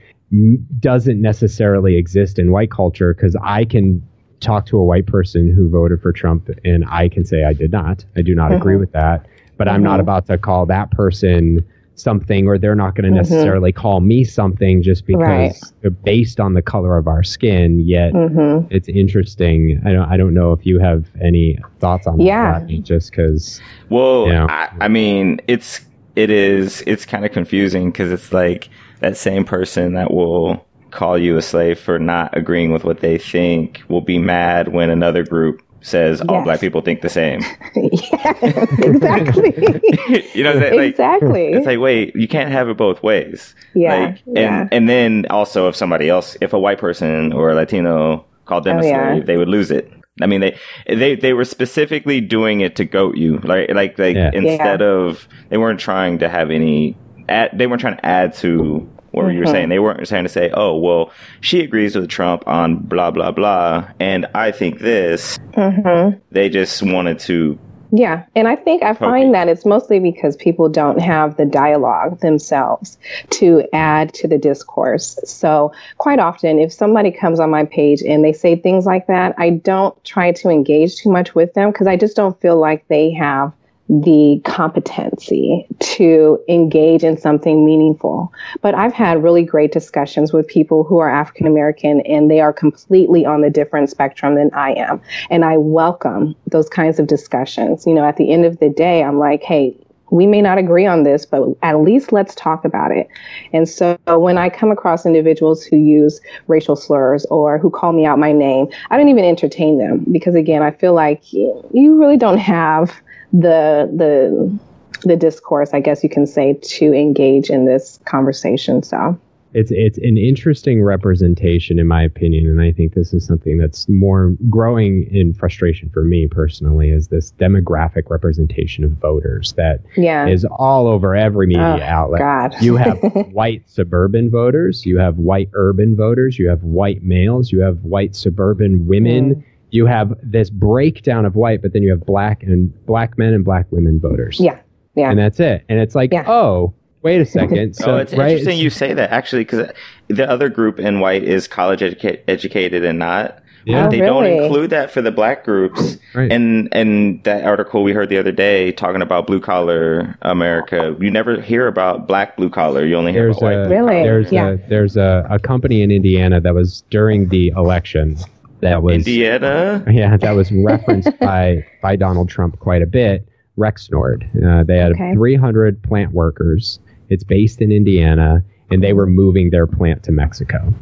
[0.79, 4.07] doesn't necessarily exist in white culture because I can
[4.39, 7.71] talk to a white person who voted for Trump and I can say I did
[7.71, 8.05] not.
[8.15, 8.81] I do not agree mm-hmm.
[8.81, 9.25] with that.
[9.57, 10.01] But I'm not mm-hmm.
[10.01, 11.65] about to call that person
[11.99, 13.31] something or they're not going to mm-hmm.
[13.31, 16.03] necessarily call me something just because right.
[16.03, 18.65] based on the color of our skin yet mm-hmm.
[18.73, 22.59] it's interesting i don't i don't know if you have any thoughts on yeah.
[22.59, 24.47] that just because well you know.
[24.49, 25.81] I, I mean it's
[26.15, 28.69] it is it's kind of confusing because it's like
[28.99, 33.17] that same person that will call you a slave for not agreeing with what they
[33.17, 37.41] think will be mad when another group says all black people think the same.
[37.75, 39.53] yes, exactly.
[40.33, 41.53] you know, that, like, exactly.
[41.53, 43.55] It's like, wait, you can't have it both ways.
[43.73, 43.95] Yeah.
[43.95, 44.61] Like, yeah.
[44.61, 48.63] and and then also if somebody else, if a white person or a Latino called
[48.63, 49.23] them oh, a slave, yeah.
[49.23, 49.91] they would lose it.
[50.21, 50.57] I mean, they
[50.87, 54.31] they they were specifically doing it to goat you, like like like yeah.
[54.33, 56.97] instead of they weren't trying to have any.
[57.29, 59.33] Add, they weren't trying to add to what mm-hmm.
[59.33, 59.69] you were saying.
[59.69, 63.89] They weren't trying to say, oh, well, she agrees with Trump on blah, blah, blah,
[63.99, 65.37] and I think this.
[65.53, 66.19] Mm-hmm.
[66.31, 67.57] They just wanted to.
[67.91, 68.25] Yeah.
[68.35, 72.99] And I think I find that it's mostly because people don't have the dialogue themselves
[73.31, 75.17] to add to the discourse.
[75.25, 79.33] So, quite often, if somebody comes on my page and they say things like that,
[79.39, 82.87] I don't try to engage too much with them because I just don't feel like
[82.89, 83.53] they have
[83.89, 88.31] the competency to engage in something meaningful.
[88.61, 92.53] But I've had really great discussions with people who are African American and they are
[92.53, 95.01] completely on the different spectrum than I am.
[95.31, 97.87] And I welcome those kinds of discussions.
[97.87, 99.75] You know, at the end of the day, I'm like, hey,
[100.11, 103.07] we may not agree on this, but at least let's talk about it.
[103.53, 108.05] And so when I come across individuals who use racial slurs or who call me
[108.05, 112.17] out my name, I don't even entertain them because again, I feel like you really
[112.17, 112.91] don't have
[113.33, 114.59] the the
[115.03, 118.83] the discourse, I guess you can say, to engage in this conversation.
[118.83, 119.17] So
[119.53, 123.89] it's it's an interesting representation, in my opinion, and I think this is something that's
[123.89, 126.91] more growing in frustration for me personally.
[126.91, 130.27] Is this demographic representation of voters that yeah.
[130.27, 132.19] is all over every media oh, outlet?
[132.19, 132.55] God.
[132.61, 132.99] you have
[133.31, 138.15] white suburban voters, you have white urban voters, you have white males, you have white
[138.15, 139.35] suburban women.
[139.35, 143.33] Mm you have this breakdown of white, but then you have black and black men
[143.33, 144.39] and black women voters.
[144.39, 144.59] Yeah.
[144.95, 145.11] Yeah.
[145.11, 145.65] And that's it.
[145.69, 146.25] And it's like, yeah.
[146.27, 147.75] oh, wait a oh, second.
[147.75, 148.31] So, oh, it's right?
[148.31, 149.71] interesting you say that actually, because
[150.07, 153.43] the other group in white is college educa- educated and not.
[153.65, 153.85] Yeah.
[153.85, 154.29] Oh, they really?
[154.29, 155.97] don't include that for the black groups.
[156.15, 156.31] Right.
[156.31, 161.11] And and that article we heard the other day talking about blue collar America, you
[161.11, 162.85] never hear about black blue collar.
[162.85, 163.69] You only hear there's about a, white.
[163.69, 164.03] Really?
[164.03, 164.51] There's yeah.
[164.51, 168.17] a there's a, a company in Indiana that was during the election
[168.61, 169.83] that was Indiana.
[169.91, 173.27] Yeah, that was referenced by by Donald Trump quite a bit.
[173.57, 174.23] Rexnord.
[174.43, 175.13] Uh, they had okay.
[175.13, 176.79] 300 plant workers.
[177.09, 180.73] It's based in Indiana, and they were moving their plant to Mexico.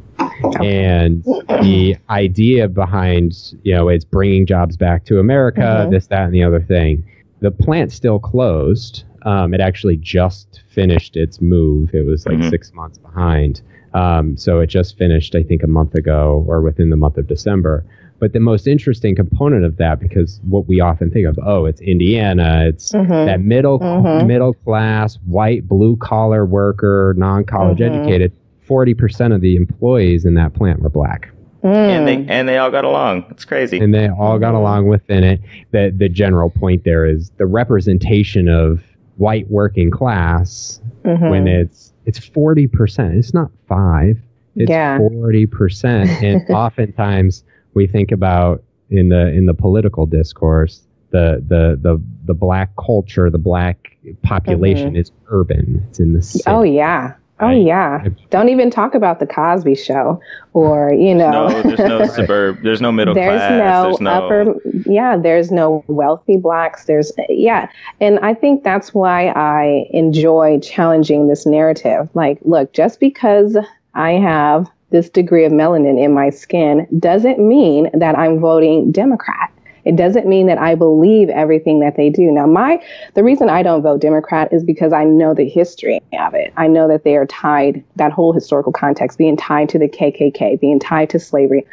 [0.62, 5.92] And the idea behind, you know, it's bringing jobs back to America, mm-hmm.
[5.92, 7.04] this, that, and the other thing.
[7.40, 9.04] The plant still closed.
[9.24, 11.94] Um, it actually just finished its move.
[11.94, 12.50] It was like mm-hmm.
[12.50, 13.62] six months behind.
[13.98, 17.28] Um, so it just finished, I think, a month ago or within the month of
[17.28, 17.84] December.
[18.20, 21.82] But the most interesting component of that, because what we often think of, oh, it's
[21.82, 23.10] Indiana, it's mm-hmm.
[23.10, 24.28] that middle mm-hmm.
[24.28, 27.96] middle class, white, blue collar worker, non college mm-hmm.
[27.96, 28.32] educated.
[28.62, 31.30] Forty percent of the employees in that plant were black.
[31.64, 31.76] Mm.
[31.76, 33.26] And they and they all got along.
[33.30, 33.80] It's crazy.
[33.80, 35.42] And they all got along within it.
[35.72, 38.84] The the general point there is the representation of
[39.16, 41.30] white working class mm-hmm.
[41.30, 43.16] when it's it's forty percent.
[43.16, 44.18] It's not five.
[44.56, 46.10] It's forty percent.
[46.24, 47.44] And oftentimes
[47.76, 50.82] we think about in the in the political discourse
[51.12, 54.98] the the the the black culture, the black population mm-hmm.
[54.98, 55.86] is urban.
[55.90, 56.44] It's in the city.
[56.48, 57.16] Oh yeah.
[57.40, 57.62] Oh right?
[57.62, 58.08] yeah.
[58.32, 60.20] Don't even talk about the Cosby show
[60.54, 61.48] or, you know.
[61.48, 62.64] No, there's no suburb.
[62.64, 63.60] There's no middle there's class.
[63.60, 64.56] No there's no upper
[64.90, 66.86] yeah, there's no wealthy blacks.
[66.86, 67.70] There's yeah.
[68.02, 72.10] And I think that's why I enjoy challenging this narrative.
[72.16, 73.56] Like, look, just because
[73.94, 79.52] I have this degree of melanin in my skin doesn't mean that I'm voting Democrat.
[79.88, 82.32] It doesn't mean that I believe everything that they do.
[82.32, 82.82] Now, my
[83.14, 86.54] the reason I don't vote Democrat is because I know the history of it.
[86.58, 90.60] I know that they are tied that whole historical context, being tied to the KKK,
[90.60, 91.66] being tied to slavery.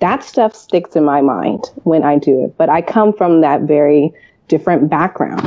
[0.00, 2.56] That stuff sticks in my mind when I do it.
[2.56, 4.12] But I come from that very
[4.48, 5.40] different background.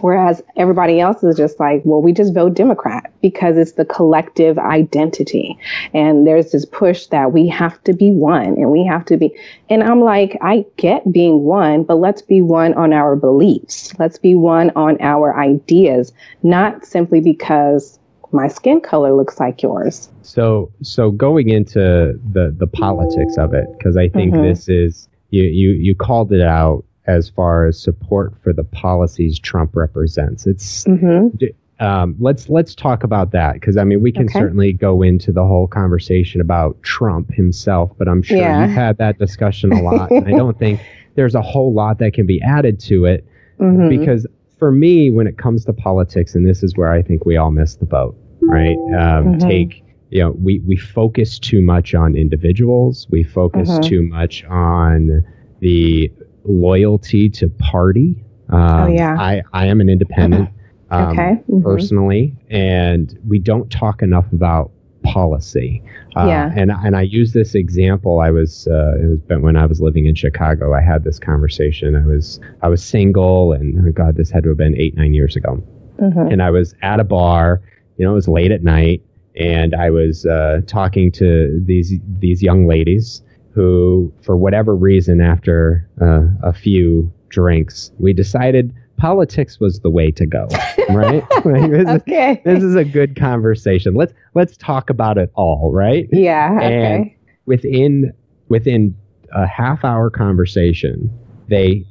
[0.00, 4.58] Whereas everybody else is just like, well, we just vote Democrat because it's the collective
[4.58, 5.58] identity.
[5.94, 9.36] And there's this push that we have to be one and we have to be.
[9.68, 13.92] And I'm like, I get being one, but let's be one on our beliefs.
[13.98, 16.12] Let's be one on our ideas,
[16.42, 17.98] not simply because
[18.32, 20.10] my skin color looks like yours.
[20.22, 24.44] So, so going into the the politics of it, because I think mm-hmm.
[24.44, 29.38] this is you you you called it out as far as support for the policies
[29.38, 30.46] Trump represents.
[30.46, 31.84] It's mm-hmm.
[31.84, 34.38] um, let's let's talk about that because I mean we can okay.
[34.38, 38.66] certainly go into the whole conversation about Trump himself, but I'm sure yeah.
[38.66, 40.80] you've had that discussion a lot, and I don't think
[41.14, 43.26] there's a whole lot that can be added to it
[43.58, 43.88] mm-hmm.
[43.88, 44.26] because
[44.58, 47.50] for me, when it comes to politics, and this is where I think we all
[47.50, 48.76] miss the boat, right?
[48.96, 49.48] Um, mm-hmm.
[49.48, 53.88] Take you know we we focus too much on individuals, we focus mm-hmm.
[53.88, 55.24] too much on
[55.58, 56.12] the
[56.44, 58.24] loyalty to party.
[58.48, 59.16] Um, oh yeah.
[59.18, 60.48] I I am an independent.
[60.90, 61.42] Um, okay.
[61.50, 61.62] Mm-hmm.
[61.62, 64.70] Personally, and we don't talk enough about
[65.02, 65.82] policy.
[66.16, 66.52] Uh, yeah.
[66.54, 68.20] And and I use this example.
[68.20, 70.74] I was uh, it was when I was living in Chicago.
[70.74, 71.96] I had this conversation.
[71.96, 75.14] I was I was single, and oh God, this had to have been eight nine
[75.14, 75.62] years ago.
[75.98, 76.32] Mm-hmm.
[76.32, 77.62] And I was at a bar.
[77.96, 79.02] You know, it was late at night,
[79.36, 83.22] and I was uh, talking to these these young ladies
[83.54, 90.10] who, for whatever reason, after uh, a few drinks, we decided politics was the way
[90.12, 90.48] to go.
[90.90, 91.24] Right?
[91.44, 92.42] this, okay.
[92.44, 93.94] Is, this is a good conversation.
[93.94, 95.72] Let's let's talk about it all.
[95.72, 96.06] Right?
[96.12, 96.54] Yeah.
[96.56, 96.84] Okay.
[96.84, 97.10] And
[97.46, 98.12] within
[98.48, 98.94] within
[99.32, 101.10] a half hour conversation,
[101.48, 101.86] they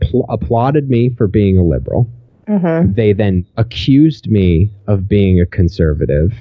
[0.00, 2.10] pl- applauded me for being a liberal.
[2.48, 2.92] Mm-hmm.
[2.94, 6.32] They then accused me of being a conservative,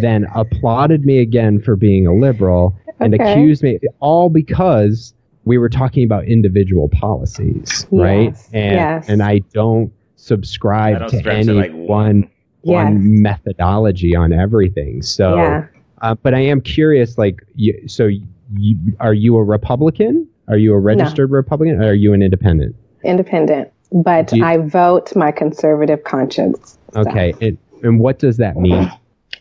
[0.00, 3.32] then applauded me again for being a liberal, and okay.
[3.32, 8.30] accused me all because we were talking about individual policies, right?
[8.30, 8.50] Yes.
[8.52, 9.08] And yes.
[9.08, 12.30] and I don't subscribe, I don't to any to like one
[12.62, 15.00] one methodology on everything.
[15.02, 15.66] So, yeah.
[16.02, 17.16] uh, but I am curious.
[17.16, 18.08] Like, you, so
[18.56, 20.28] you, are you a Republican?
[20.48, 21.36] Are you a registered no.
[21.36, 21.80] Republican?
[21.80, 22.74] Or are you an independent?
[23.04, 26.76] Independent, but you, I vote my conservative conscience.
[26.96, 28.90] Okay, and, and what does that mean?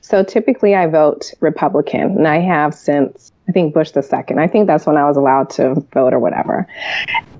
[0.06, 4.39] So typically I vote Republican, and I have since I think Bush the second.
[4.39, 6.68] I think that's when I was allowed to vote or whatever.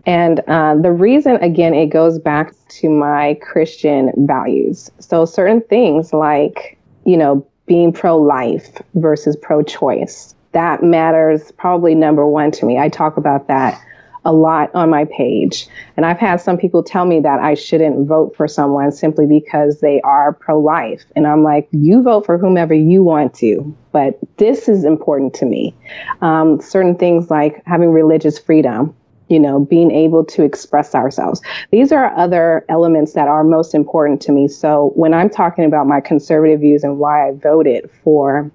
[0.07, 4.89] And uh, the reason, again, it goes back to my Christian values.
[4.97, 11.93] So certain things like, you know, being pro life versus pro choice, that matters probably
[11.93, 12.80] number one to me.
[12.80, 13.80] I talk about that
[14.26, 15.67] a lot on my page.
[15.95, 19.80] And I've had some people tell me that I shouldn't vote for someone simply because
[19.80, 21.05] they are pro life.
[21.15, 25.45] And I'm like, you vote for whomever you want to, but this is important to
[25.45, 25.76] me.
[26.21, 28.95] Um, certain things like having religious freedom,
[29.30, 31.41] you know, being able to express ourselves.
[31.71, 34.47] These are other elements that are most important to me.
[34.47, 38.51] So when I'm talking about my conservative views and why I voted for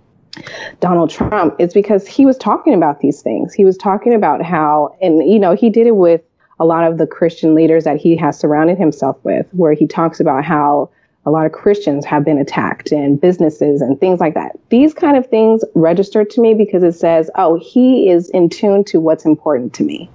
[0.81, 3.53] Donald Trump is because he was talking about these things.
[3.53, 6.23] He was talking about how, and you know, he did it with
[6.59, 10.21] a lot of the Christian leaders that he has surrounded himself with, where he talks
[10.21, 10.91] about how
[11.27, 14.59] a lot of Christians have been attacked and businesses and things like that.
[14.71, 18.85] These kind of things register to me because it says, oh, he is in tune
[18.85, 20.11] to what's important to me.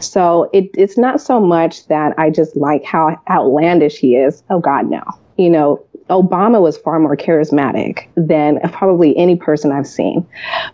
[0.00, 4.42] So it, it's not so much that I just like how outlandish he is.
[4.50, 5.02] Oh, God, no.
[5.38, 10.26] You know, Obama was far more charismatic than probably any person I've seen,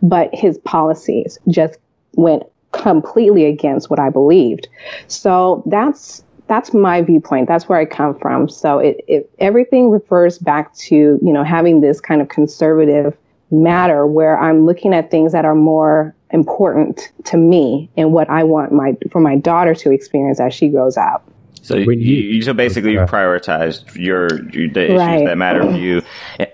[0.03, 1.79] but his policies just
[2.15, 4.69] went completely against what I believed.
[5.09, 7.49] So that's that's my viewpoint.
[7.49, 8.49] That's where I come from.
[8.49, 13.17] So it, it everything refers back to you know having this kind of conservative
[13.51, 18.43] matter where I'm looking at things that are more important to me and what I
[18.43, 21.29] want my for my daughter to experience as she grows up.
[21.67, 25.25] So you, you, so basically you've prioritized your, your the issues right.
[25.25, 26.01] that matter to you,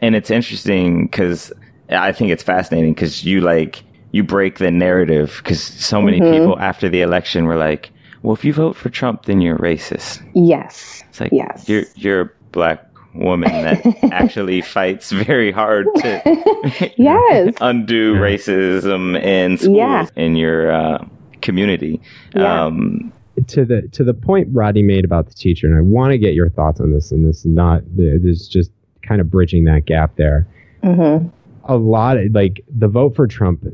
[0.01, 1.53] and it's interesting because
[1.91, 3.83] I think it's fascinating because you like
[4.13, 6.33] you break the narrative because so many mm-hmm.
[6.33, 7.91] people after the election were like,
[8.23, 10.23] well, if you vote for Trump, then you're racist.
[10.35, 11.03] Yes.
[11.11, 11.69] It's like yes.
[11.69, 19.59] you're you're a black woman that actually fights very hard to yes undo racism in
[19.59, 20.07] schools yeah.
[20.17, 21.05] in your uh,
[21.43, 22.01] community.
[22.35, 22.65] Yeah.
[22.65, 23.13] Um,
[23.47, 26.35] to the to the point Rodney made about the teacher, and I want to get
[26.35, 27.13] your thoughts on this.
[27.13, 28.71] And this is not this is just
[29.03, 30.47] kind of bridging that gap there.
[30.83, 31.29] Mm-hmm.
[31.65, 33.65] A lot of, like the vote for Trump.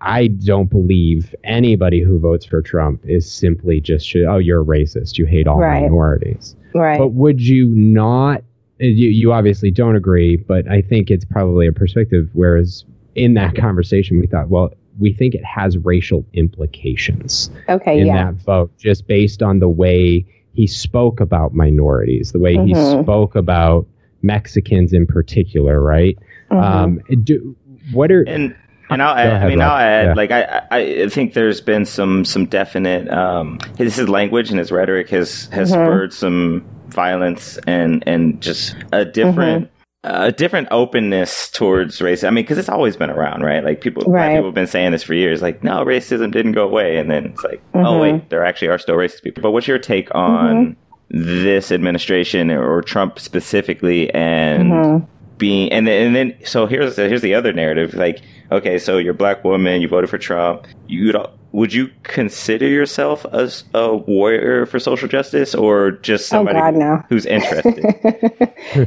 [0.00, 5.16] I don't believe anybody who votes for Trump is simply just oh you're a racist,
[5.18, 5.82] you hate all right.
[5.82, 6.56] minorities.
[6.74, 6.98] Right.
[6.98, 8.42] But would you not?
[8.78, 12.28] You you obviously don't agree, but I think it's probably a perspective.
[12.34, 17.50] Whereas in that conversation, we thought, well, we think it has racial implications.
[17.68, 18.24] Okay, in yeah.
[18.24, 22.68] that vote, just based on the way he spoke about minorities, the way mm-hmm.
[22.68, 23.86] he spoke about
[24.22, 26.18] Mexicans in particular, right?
[26.50, 26.56] Mm-hmm.
[26.56, 27.56] Um, do,
[27.92, 28.56] what are and
[28.88, 30.14] and I'll add, ahead, I mean, I'll add, yeah.
[30.14, 34.70] like, I, I think there's been some, some definite, um, his, his language and his
[34.70, 35.84] rhetoric has, has mm-hmm.
[35.84, 39.75] spurred some violence and, and just a different, mm-hmm
[40.06, 42.28] a different openness towards racism.
[42.28, 43.64] I mean, because it's always been around, right?
[43.64, 44.36] Like people, right.
[44.36, 45.42] people have been saying this for years.
[45.42, 47.86] Like, no, racism didn't go away, and then it's like, oh, mm-hmm.
[47.86, 49.42] oh wait, there actually are still racist people.
[49.42, 50.76] But what's your take on
[51.12, 51.44] mm-hmm.
[51.44, 55.04] this administration or Trump specifically, and mm-hmm.
[55.38, 57.94] being and then, and then so here's here's the other narrative.
[57.94, 61.12] Like, okay, so you're a black woman, you voted for Trump, you.
[61.52, 66.60] Would you consider yourself as a warrior for social justice, or just oh, somebody oh
[66.60, 67.02] God, no.
[67.08, 67.82] who's interested?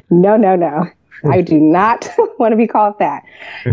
[0.11, 0.85] no, no, no.
[1.29, 2.07] I do not
[2.39, 3.23] want to be called that.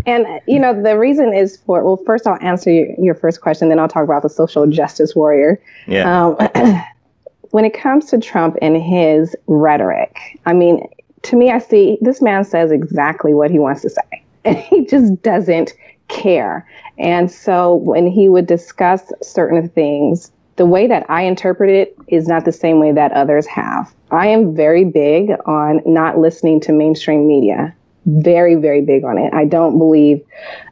[0.06, 3.68] And, you know, the reason is for, well, first I'll answer your, your first question,
[3.68, 5.60] then I'll talk about the social justice warrior.
[5.86, 6.26] Yeah.
[6.26, 6.36] Um,
[7.50, 10.16] when it comes to Trump and his rhetoric,
[10.46, 10.88] I mean,
[11.22, 14.86] to me, I see this man says exactly what he wants to say, and he
[14.86, 15.72] just doesn't
[16.08, 16.68] care.
[16.98, 22.26] And so when he would discuss certain things, the way that I interpret it is
[22.26, 23.94] not the same way that others have.
[24.10, 27.74] I am very big on not listening to mainstream media.
[28.06, 29.32] Very, very big on it.
[29.34, 30.24] I don't believe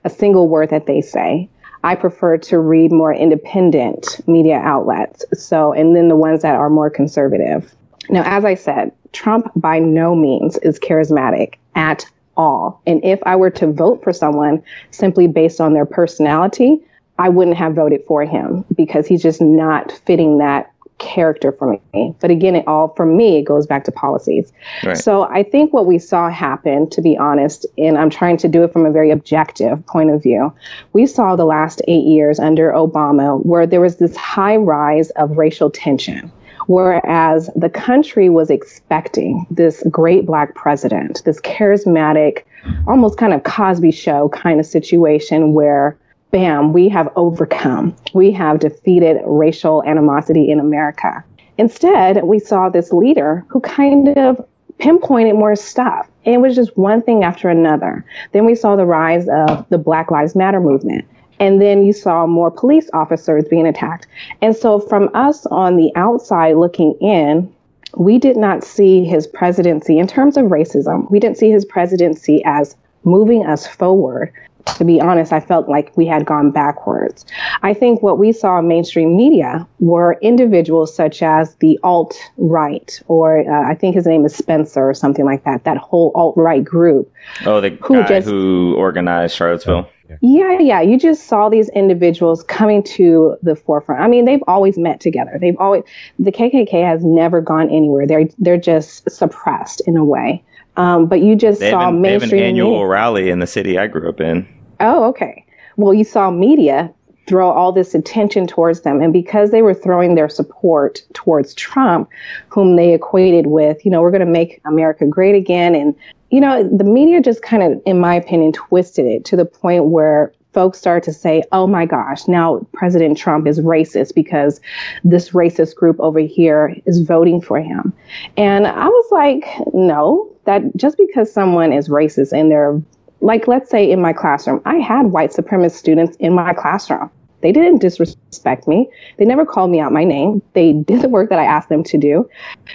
[0.05, 1.49] a single word that they say.
[1.83, 5.25] I prefer to read more independent media outlets.
[5.35, 7.75] So, and then the ones that are more conservative.
[8.09, 12.07] Now, as I said, Trump by no means is charismatic at
[12.37, 12.81] all.
[12.87, 14.63] And if I were to vote for someone
[14.93, 16.81] simply based on their personality,
[17.19, 22.15] I wouldn't have voted for him because he's just not fitting that character for me.
[22.21, 24.53] But again, it all for me, it goes back to policies.
[24.85, 24.97] Right.
[24.97, 28.63] So I think what we saw happen, to be honest, and I'm trying to do
[28.65, 30.53] it from a very objective point of view,
[30.93, 35.37] we saw the last eight years under Obama where there was this high rise of
[35.37, 36.31] racial tension.
[36.67, 42.45] Whereas the country was expecting this great black president, this charismatic,
[42.87, 45.99] almost kind of Cosby show kind of situation where
[46.35, 47.95] bam, we have overcome.
[48.13, 51.23] We have defeated racial animosity in America.
[51.59, 54.45] Instead, we saw this leader who kind of
[54.79, 56.11] pinpointed more stuff.
[56.25, 58.05] And it was just one thing after another.
[58.33, 61.05] Then we saw the rise of the Black Lives Matter movement.
[61.39, 64.09] And then you saw more police officers being attacked.
[64.43, 67.53] And so, from us on the outside looking in,
[67.97, 71.09] we did not see his presidency in terms of racism.
[71.13, 72.75] We didn't see his presidency as
[73.05, 74.33] moving us forward
[74.77, 77.25] to be honest, I felt like we had gone backwards.
[77.63, 83.01] I think what we saw in mainstream media were individuals such as the alt right,
[83.07, 86.37] or uh, I think his name is Spencer or something like that, that whole alt
[86.37, 87.13] right group.
[87.45, 89.89] Oh, the who guy just, who organized Charlottesville.
[90.21, 90.81] Yeah, yeah.
[90.81, 94.03] You just saw these individuals coming to the forefront.
[94.03, 95.39] I mean, they've always met together.
[95.41, 95.83] They've always
[96.19, 98.07] the KKK has never gone anywhere.
[98.07, 100.45] They're they're just suppressed in a way.
[100.77, 102.31] Um, but you just they saw an, mainstream.
[102.31, 104.49] They have an annual rally in the city I grew up in.
[104.81, 105.45] Oh, okay.
[105.77, 106.93] Well, you saw media
[107.27, 109.01] throw all this attention towards them.
[109.01, 112.09] And because they were throwing their support towards Trump,
[112.49, 115.75] whom they equated with, you know, we're going to make America great again.
[115.75, 115.95] And,
[116.31, 119.87] you know, the media just kind of, in my opinion, twisted it to the point
[119.87, 124.61] where folks start to say, oh my gosh, now President Trump is racist because
[125.03, 127.93] this racist group over here is voting for him.
[128.37, 132.81] And I was like, no, that just because someone is racist and they're
[133.21, 137.11] like, let's say in my classroom, I had white supremacist students in my classroom.
[137.41, 138.89] They didn't disrespect me.
[139.19, 140.43] They never called me out my name.
[140.55, 142.29] They did the work that I asked them to do.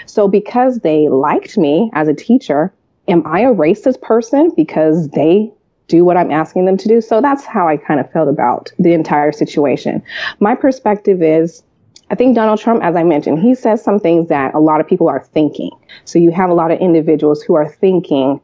[0.06, 2.74] So because they liked me as a teacher,
[3.08, 5.52] am I a racist person because they
[5.88, 7.02] do what I'm asking them to do?
[7.02, 10.04] So that's how I kind of felt about the entire situation.
[10.40, 11.64] My perspective is
[12.12, 14.88] I think Donald Trump, as I mentioned, he says some things that a lot of
[14.88, 15.72] people are thinking.
[16.06, 18.42] So you have a lot of individuals who are thinking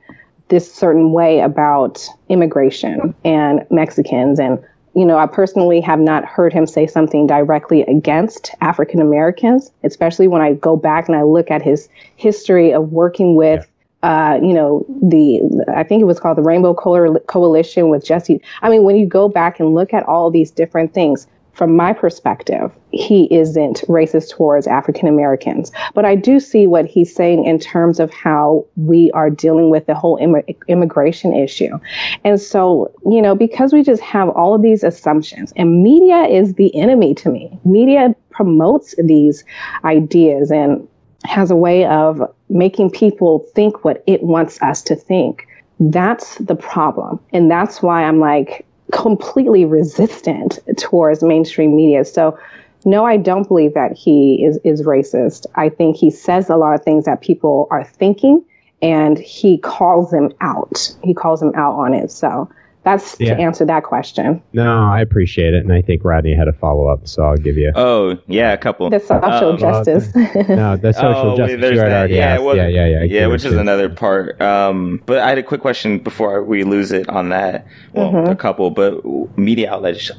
[0.50, 4.40] this certain way about immigration and Mexicans.
[4.40, 4.64] And,
[4.94, 10.28] you know, I personally have not heard him say something directly against African Americans, especially
[10.28, 13.68] when I go back and I look at his history of working with.
[14.04, 15.42] Uh, you know, the
[15.76, 18.40] I think it was called the Rainbow Coalition with Jesse.
[18.62, 21.26] I mean, when you go back and look at all these different things,
[21.56, 25.72] from my perspective, he isn't racist towards African Americans.
[25.94, 29.86] But I do see what he's saying in terms of how we are dealing with
[29.86, 31.80] the whole Im- immigration issue.
[32.26, 36.56] And so, you know, because we just have all of these assumptions, and media is
[36.56, 39.46] the enemy to me, media promotes these
[39.86, 40.86] ideas and
[41.24, 45.48] has a way of making people think what it wants us to think.
[45.80, 47.20] That's the problem.
[47.34, 48.66] And that's why I'm like,
[48.96, 52.06] completely resistant towards mainstream media.
[52.06, 52.40] So,
[52.86, 55.46] no, I don't believe that he is, is racist.
[55.56, 58.44] I think he says a lot of things that people are thinking
[58.82, 60.96] and he calls them out.
[61.04, 62.10] He calls them out on it.
[62.10, 62.50] So,
[62.86, 63.34] that's yeah.
[63.34, 64.42] to answer that question.
[64.54, 67.58] No, I appreciate it, and I think Rodney had a follow up, so I'll give
[67.58, 67.72] you.
[67.76, 68.92] Oh yeah, a couple.
[68.92, 70.16] The social um, justice.
[70.16, 71.60] no, the social oh, justice.
[71.60, 73.60] You already yeah, well, yeah, yeah, yeah, yeah, which is too.
[73.60, 74.40] another part.
[74.40, 77.66] Um, but I had a quick question before we lose it on that.
[77.94, 78.32] Well, mm-hmm.
[78.32, 79.04] a couple, but
[79.36, 80.12] media outlets.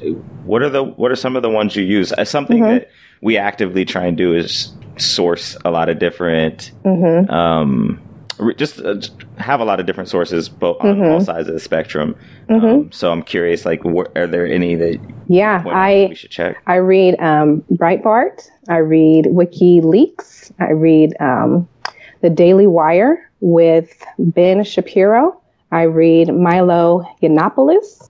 [0.43, 2.11] What are the what are some of the ones you use?
[2.11, 2.79] Uh, something mm-hmm.
[2.79, 2.91] that
[3.21, 6.73] we actively try and do is source a lot of different.
[6.83, 7.31] Mm-hmm.
[7.31, 8.01] Um,
[8.55, 8.95] just, uh,
[9.37, 11.03] have a lot of different sources both on mm-hmm.
[11.03, 12.15] both sides of the spectrum.
[12.49, 12.65] Mm-hmm.
[12.65, 14.99] Um, so I'm curious, like, wh- are there any that?
[15.27, 16.61] Yeah, I we should check.
[16.67, 18.49] I read um, Breitbart.
[18.69, 20.51] I read WikiLeaks.
[20.59, 21.67] I read um,
[22.21, 25.39] the Daily Wire with Ben Shapiro.
[25.71, 28.09] I read Milo Yiannopoulos.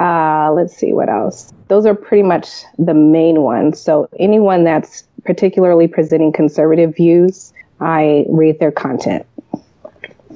[0.00, 1.52] Uh, let's see what else.
[1.68, 2.48] Those are pretty much
[2.78, 3.80] the main ones.
[3.80, 9.26] So anyone that's particularly presenting conservative views, I read their content.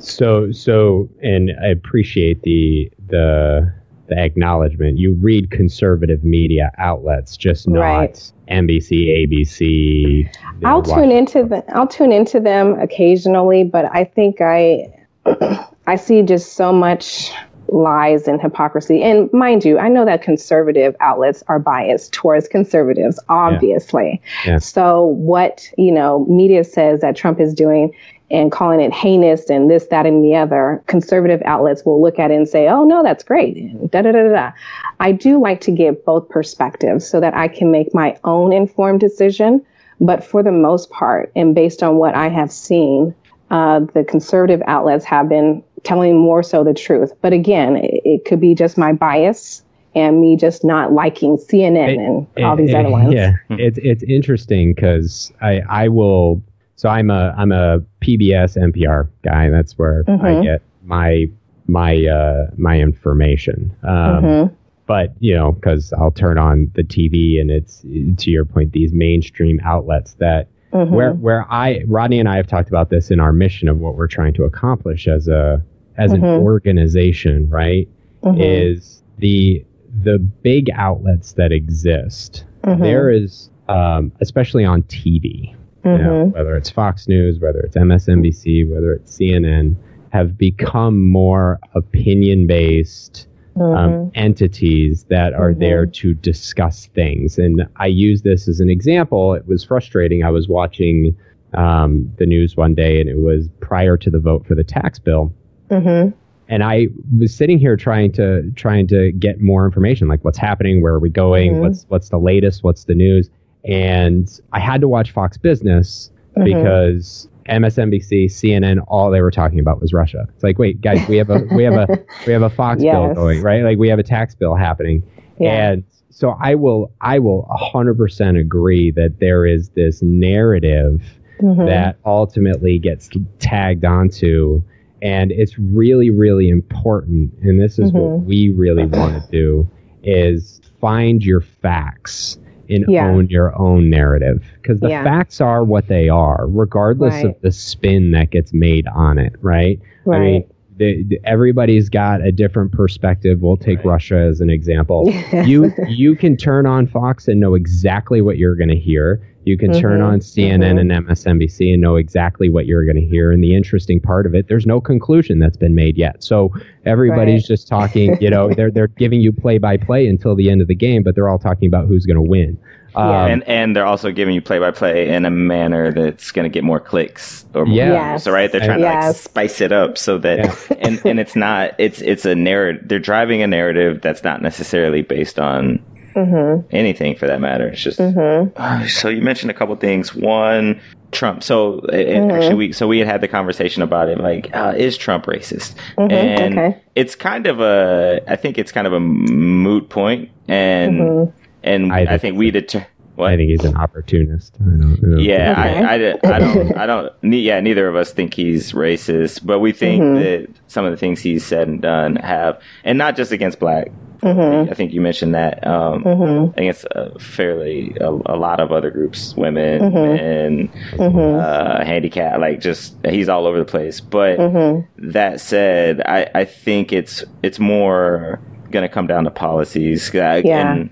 [0.02, 3.72] So so, and I appreciate the the
[4.08, 4.98] the acknowledgement.
[4.98, 8.32] You read conservative media outlets, just not right.
[8.48, 10.28] NBC, ABC.
[10.64, 14.88] I'll tune into the I'll tune into them occasionally, but I think I
[15.86, 17.32] I see just so much
[17.68, 19.02] lies and hypocrisy.
[19.02, 24.20] And mind you, I know that conservative outlets are biased towards conservatives, obviously.
[24.44, 24.52] Yeah.
[24.52, 24.58] Yeah.
[24.58, 27.94] So what, you know, media says that Trump is doing
[28.32, 32.30] and calling it heinous and this, that, and the other, conservative outlets will look at
[32.30, 33.54] it and say, oh, no, that's great.
[33.90, 34.52] Da, da, da, da.
[35.00, 39.00] I do like to give both perspectives so that I can make my own informed
[39.00, 39.64] decision.
[40.00, 43.14] But for the most part, and based on what I have seen,
[43.50, 47.12] uh, the conservative outlets have been telling more so the truth.
[47.20, 49.62] But again, it, it could be just my bias
[49.94, 53.12] and me just not liking CNN it, and all these other ones.
[53.12, 56.42] Yeah, it's it's interesting because I I will
[56.82, 59.50] so I'm a I'm a PBS NPR guy.
[59.50, 60.26] That's where mm-hmm.
[60.26, 61.26] I get my
[61.68, 63.72] my uh, my information.
[63.84, 64.54] Um, mm-hmm.
[64.86, 68.92] But you know, because I'll turn on the TV and it's to your point, these
[68.92, 70.92] mainstream outlets that mm-hmm.
[70.92, 73.94] where where I Rodney and I have talked about this in our mission of what
[73.94, 75.62] we're trying to accomplish as a
[75.98, 76.44] as an mm-hmm.
[76.44, 77.88] organization, right?
[78.24, 78.40] Mm-hmm.
[78.40, 79.64] Is the
[80.02, 82.44] the big outlets that exist.
[82.64, 82.82] Mm-hmm.
[82.82, 85.54] There is, um, especially on TV,
[85.84, 85.90] mm-hmm.
[85.90, 86.30] you know, mm-hmm.
[86.30, 89.76] whether it's Fox News, whether it's MSNBC, whether it's CNN,
[90.12, 93.26] have become more opinion based,
[93.60, 97.38] um, entities that are there to discuss things.
[97.38, 99.34] And I use this as an example.
[99.34, 100.24] It was frustrating.
[100.24, 101.16] I was watching
[101.54, 104.98] um, the news one day, and it was prior to the vote for the tax
[104.98, 105.34] bill.
[105.70, 106.16] Mm-hmm.
[106.48, 110.82] And I was sitting here trying to trying to get more information, like what's happening,
[110.82, 111.60] where are we going, Mhm.
[111.60, 113.30] what's what's the latest, what's the news,
[113.64, 116.44] and I had to watch Fox Business Mhm.
[116.44, 120.26] because MSNBC, CNN, all they were talking about was Russia.
[120.34, 121.86] It's like, wait, guys, we have a we have a
[122.26, 123.62] we have a Fox bill going, right?
[123.62, 125.02] Like we have a tax bill happening.
[125.38, 125.70] Yeah.
[125.72, 131.02] And so I will I will 100% agree that there is this narrative
[131.40, 131.66] Mhm.
[131.66, 133.10] that ultimately gets
[133.40, 134.62] tagged onto
[135.00, 138.24] and it's really really important and this is what Mhm.
[138.26, 139.68] we really want to do
[140.04, 142.38] is find your facts
[142.74, 143.08] and Yeah.
[143.10, 145.04] own your own narrative because the Yeah.
[145.04, 147.26] facts are what they are regardless Right.
[147.26, 150.16] of the spin that gets made on it right right.
[150.16, 150.44] I mean,
[150.78, 153.42] the, the- everybody's got a different perspective.
[153.42, 153.86] We'll take Right.
[153.86, 155.12] Russia as an example.
[155.44, 159.20] you you can turn on Fox and know exactly what you're going to hear.
[159.44, 160.80] You can turn Mhm, on CNN mhm.
[160.80, 163.32] and MSNBC and know exactly what you're going to hear.
[163.32, 166.22] And the interesting part of it, there's no conclusion that's been made yet.
[166.22, 166.52] So
[166.86, 167.48] everybody's Right.
[167.48, 168.16] just talking.
[168.22, 171.02] You know, they're they're giving you play by play until the end of the game,
[171.02, 172.56] but they're all talking about who's going to win.
[172.94, 173.26] Um, Yeah.
[173.26, 176.50] and and they're also giving you play by play in a manner that's going to
[176.52, 177.92] get more clicks or more Yeah.
[178.12, 178.24] Yes.
[178.24, 181.72] so right they're trying to like spice it up so that and and it's not
[181.78, 185.80] it's it's a narrative they're driving a narrative that's not necessarily based on
[186.14, 186.66] Mm-hmm.
[186.74, 188.50] anything for that matter it's just Mm-hmm.
[188.56, 190.80] Uh, so you mentioned a couple things one
[191.12, 192.32] Trump so Mhm.
[192.32, 195.74] actually we so we had had the conversation about it like uh, is Trump racist
[195.98, 196.78] Mhm, and okay.
[196.94, 201.32] it's kind of a I think it's kind of a moot point and Mhm.
[201.62, 202.86] and I I, think think we deter
[203.16, 204.56] what I think he's an opportunist.
[204.58, 205.84] I don't, I don't yeah, Okay.
[205.84, 209.70] I, I, I don't, I don't, yeah, neither of us think he's racist, but we
[209.70, 210.14] think Mhm.
[210.22, 213.88] that some of the things he's said and done have, and not just against black.
[214.22, 214.70] Mhm.
[214.70, 215.66] I think you mentioned that.
[215.66, 216.56] Um, Mhm.
[216.56, 220.20] against uh, fairly a, a lot of other groups, women Mhm.
[220.20, 221.40] and Mhm.
[221.40, 224.00] uh, handicap, like just he's all over the place.
[224.00, 224.84] But Mhm.
[224.98, 230.40] that said, I, I think it's it's more going to come down to policies uh,
[230.44, 230.72] Yeah.
[230.76, 230.90] and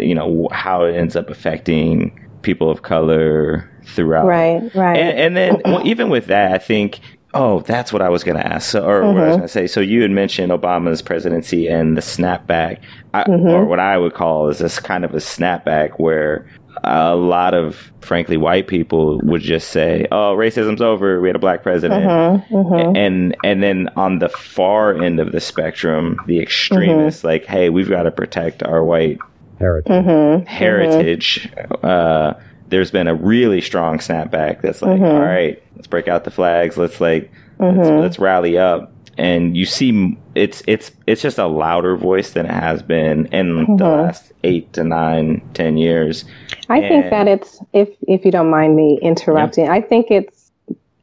[0.00, 2.12] you know how it ends up affecting
[2.42, 4.26] people of color throughout.
[4.26, 4.62] Right.
[4.74, 4.96] Right.
[4.96, 7.00] And, and then well, even with that, I think.
[7.36, 9.38] Oh, that's what I was going to ask, so, or what I was Mhm.
[9.38, 9.66] going to say.
[9.66, 12.78] So you had mentioned Obama's presidency and the snapback,
[13.14, 13.50] I, Mhm.
[13.52, 16.46] or what I would call is this kind of a snapback where
[16.84, 21.20] a lot of, frankly, white people would just say, "Oh, racism's over.
[21.22, 22.44] We had a black president." Mhm.
[22.50, 22.96] Mhm.
[22.96, 27.88] and and then on the far end of the spectrum the extremists like hey we've
[27.88, 29.18] got to protect our white
[29.58, 30.44] heritage.
[30.46, 31.48] Heritage
[31.82, 32.34] uh
[32.68, 35.12] there's been a really strong snapback that's like Mhm.
[35.14, 38.00] all right let's break out the flags let's like let's, Mhm.
[38.00, 42.52] let's rally up and you see it's it's it's just a louder voice than it
[42.52, 44.02] has been in the Mhm.
[44.04, 46.24] last eight to nine ten years
[46.68, 50.50] I think that it's if if you don't mind me interrupting, I think it's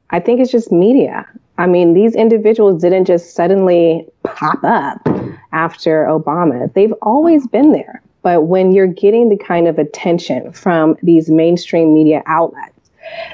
[0.10, 1.26] I think it's just media.
[1.58, 5.08] I mean, these individuals didn't just suddenly pop up
[5.54, 6.72] after Obama.
[6.74, 8.02] They've always been there.
[8.24, 12.72] But when you're getting the kind of attention from these mainstream media outlets,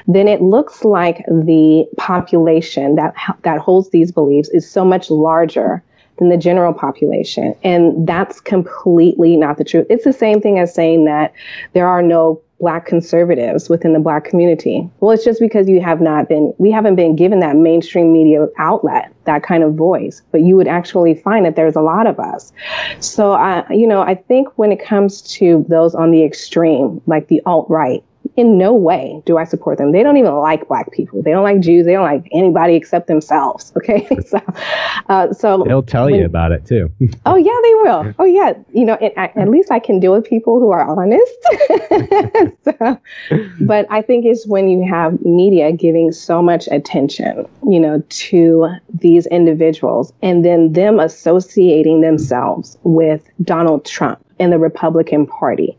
[0.06, 5.82] then it looks like the population that that holds these beliefs is so much larger
[6.18, 7.54] than the general population.
[7.64, 9.86] And that's completely not the truth.
[9.88, 11.32] It's the same thing as saying that
[11.72, 14.88] there are no black conservatives within the black community.
[15.00, 18.46] Well, it's just because you have not been, we haven't been given that mainstream media
[18.58, 22.20] outlet, that kind of voice, but you would actually find that there's a lot of
[22.20, 22.52] us.
[23.00, 27.28] So I, you know, I think when it comes to those on the extreme, like
[27.28, 28.04] the alt-right,
[28.40, 29.92] in no way do I support them.
[29.92, 31.22] They don't even like black people.
[31.22, 31.84] They don't like Jews.
[31.86, 33.72] They don't like anybody except themselves.
[33.80, 34.06] Okay.
[34.26, 34.40] so,
[35.08, 36.90] uh, so They'll tell when- you about it too.
[37.26, 38.14] Oh yeah, they will.
[38.18, 41.32] Oh yeah, you know, I, at least I can deal with people who are honest.
[42.64, 42.98] so,
[43.60, 48.68] but I think it's when you have media giving so much attention, you know, to
[48.92, 55.76] these individuals, and then them associating themselves with Donald Trump and the Republican Party.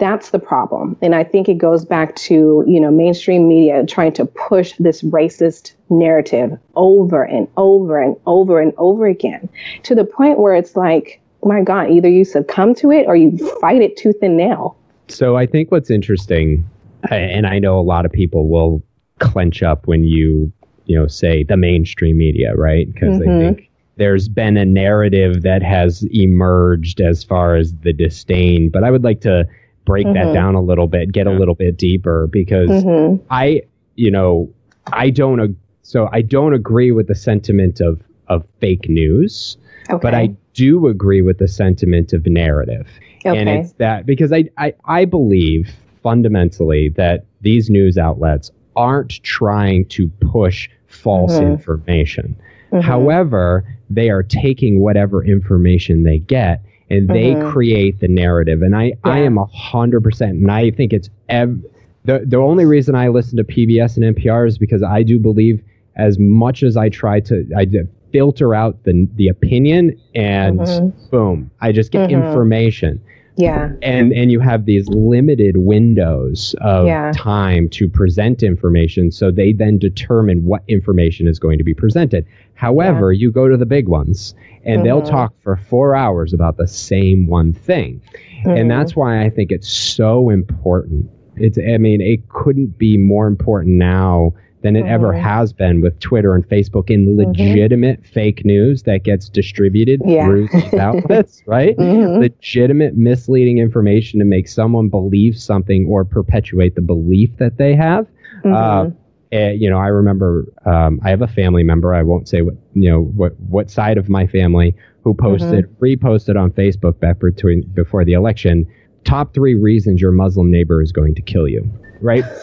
[0.00, 0.96] That's the problem.
[1.02, 5.02] And I think it goes back to, you know, mainstream media trying to push this
[5.02, 9.48] racist narrative over and over and over and over again
[9.82, 13.36] to the point where it's like, my God, either you succumb to it or you
[13.60, 14.76] fight it tooth and nail.
[15.08, 16.64] So I think what's interesting,
[17.10, 18.82] and I know a lot of people will
[19.18, 20.50] clench up when you,
[20.86, 22.90] you know, say the mainstream media, right?
[22.90, 23.18] Because Mhm.
[23.18, 28.70] they think there's been a narrative that has emerged as far as the disdain.
[28.70, 29.46] But I would like to
[29.84, 30.34] break that Mhm.
[30.34, 33.62] down a little bit, get a little bit deeper, because hmm I,
[33.96, 34.48] you know,
[34.92, 35.40] I don't.
[35.40, 39.56] ag- So I don't agree with the sentiment of of fake news,
[39.90, 39.98] Okay.
[40.00, 42.86] but I do agree with the sentiment of narrative.
[43.24, 45.68] And it's that because I, I, I believe
[46.04, 51.50] fundamentally that these news outlets aren't trying to push false Mhm.
[51.50, 52.36] information.
[52.72, 52.82] Mhm.
[52.82, 57.50] However, they are taking whatever information they get and they Mhm.
[57.52, 58.62] create the narrative.
[58.62, 61.64] And I, I am a hundred percent, and I think it's ev-
[62.04, 65.62] the the only reason I listen to PBS and NPR is because I do believe
[65.96, 67.66] as much as I try to I
[68.12, 70.92] filter out the the opinion and Mhm.
[71.10, 72.24] boom, I just get Mhm.
[72.26, 73.00] information
[73.40, 73.72] yeah.
[73.82, 77.12] and and you have these limited windows of Yeah.
[77.14, 82.24] time to present information so they then determine what information is going to be presented
[82.54, 84.34] however you go to the big ones
[84.64, 85.08] and they'll Mhm.
[85.10, 88.00] talk for four hours about the same one thing
[88.44, 88.58] Mhm.
[88.60, 93.26] and that's why i think it's so important it's i mean it couldn't be more
[93.26, 94.32] important now
[94.62, 95.20] than it ever Mhm.
[95.20, 100.26] has been with Twitter and Facebook in legitimate fake news that gets distributed Yeah.
[100.26, 101.76] through these outlets, right?
[101.76, 102.18] Mhm.
[102.20, 108.06] legitimate misleading information to make someone believe something or perpetuate the belief that they have.
[108.44, 108.90] Uh,
[109.32, 111.94] eh, you know, I remember um, I have a family member.
[111.94, 116.38] I won't say what you know what what side of my family who posted reposted
[116.38, 118.66] on Facebook back between before the election.
[119.04, 121.66] Top three reasons your Muslim neighbor is going to kill you.
[122.02, 122.24] Right.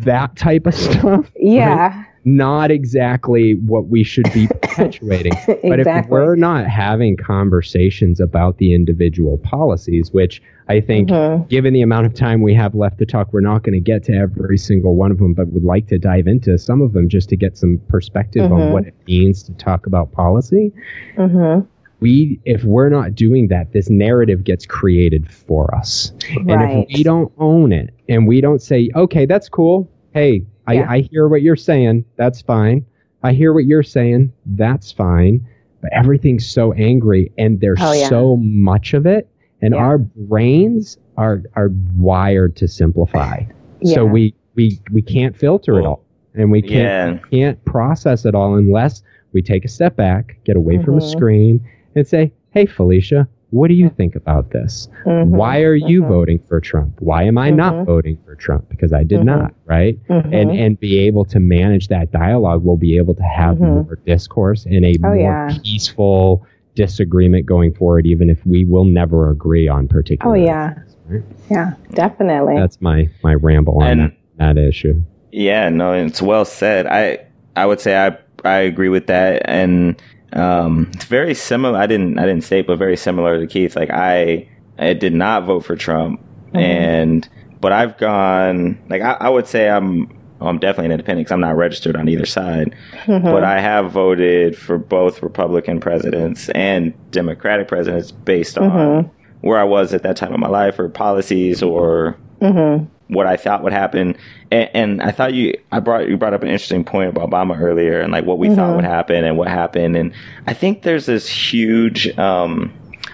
[0.00, 1.30] that type of stuff.
[1.36, 2.04] yeah.
[2.28, 5.32] Not exactly what we should be perpetuating.
[5.62, 11.48] But if we're not having conversations about the individual policies, which I think, Mhm.
[11.48, 14.02] given the amount of time we have left to talk, we're not going to get
[14.04, 17.08] to every single one of them, but would like to dive into some of them
[17.08, 18.72] just to get some perspective on Mhm.
[18.72, 20.72] what it means to talk about policy.
[21.16, 21.64] Mhm.
[22.06, 26.12] We, if we're not doing that, this narrative gets created for us.
[26.36, 29.90] And if we don't own it and we don't say, okay, that's cool.
[30.14, 30.86] Hey, Yeah.
[30.88, 32.04] I, I hear what you're saying.
[32.14, 32.86] That's fine.
[33.24, 34.32] I hear what you're saying.
[34.46, 35.44] That's fine.
[35.80, 38.08] But everything's so angry and there's Oh, yeah.
[38.08, 39.28] so much of it.
[39.60, 39.80] And Yeah.
[39.80, 43.42] our brains are, are wired to simplify.
[43.82, 46.04] So we, we, we can't filter it all.
[46.34, 49.02] And we can't, can't process it all unless
[49.32, 51.10] we take a step back, get away from a mm-hmm.
[51.10, 54.88] screen, and say, hey, Felicia, what do you think about this?
[55.06, 55.28] Mhm.
[55.28, 56.08] Why are you Mhm.
[56.08, 56.92] voting for Trump?
[57.00, 57.86] Why am I not Mhm.
[57.86, 58.68] voting for Trump?
[58.68, 59.24] Because I did Mhm.
[59.24, 59.98] not, right?
[60.08, 63.84] And and be able to manage that dialogue, we'll be able to have Mhm.
[63.86, 65.48] more discourse and a Oh, more yeah.
[65.62, 66.44] peaceful
[66.74, 70.32] disagreement going forward, even if we will never agree on particular.
[70.36, 70.74] Oh, yeah.
[70.74, 71.22] things, right?
[71.50, 71.72] yeah.
[71.94, 72.56] Definitely.
[72.56, 74.00] That's my my ramble on And-
[74.38, 75.00] that, that issue.
[75.32, 76.86] Yeah, no, it's well said.
[76.86, 77.18] I
[77.54, 79.96] I would say I I agree with that, and
[80.36, 81.78] um, it's very similar.
[81.78, 83.74] I didn't I didn't say, it, but very similar to Keith.
[83.76, 86.20] Like I I did not vote for Trump,
[86.52, 86.60] Mhm.
[86.60, 87.28] and
[87.60, 90.08] but I've gone like I, I would say I'm
[90.40, 92.74] I'm definitely an independent because I'm not registered on either side,
[93.06, 93.22] Mhm.
[93.22, 99.10] but I have voted for both Republican presidents and Democratic presidents based on Mhm.
[99.40, 102.86] where I was at that time of my life or policies or Mhm.
[103.08, 104.16] What I thought would happen.
[104.50, 107.58] And, and I thought you, I brought you brought up an interesting point about Obama
[107.60, 108.76] earlier, and like what we thought Mhm.
[108.76, 109.96] would happen and what happened.
[109.96, 110.12] And
[110.46, 112.72] I think there's this huge, um,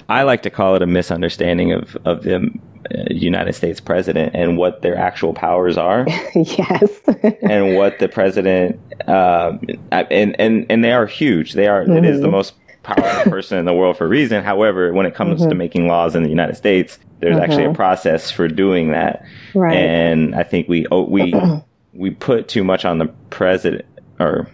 [0.08, 4.56] I like to call it a misunderstanding of of the uh, United States president and
[4.58, 6.04] what their actual powers are.
[6.34, 7.00] yes.
[7.42, 8.78] and what the president
[9.08, 11.52] um, and and and they are huge.
[11.52, 11.82] They are.
[11.82, 12.32] It is the Mhm.
[12.32, 14.42] most powerful person in the world for a reason.
[14.44, 15.56] However, when it comes to Mhm.
[15.56, 19.24] making laws in the United States, there's actually a process for doing that.
[19.54, 19.74] right.
[19.76, 21.32] And I think we oh, we
[21.94, 23.84] we put too much on the president
[24.18, 24.48] or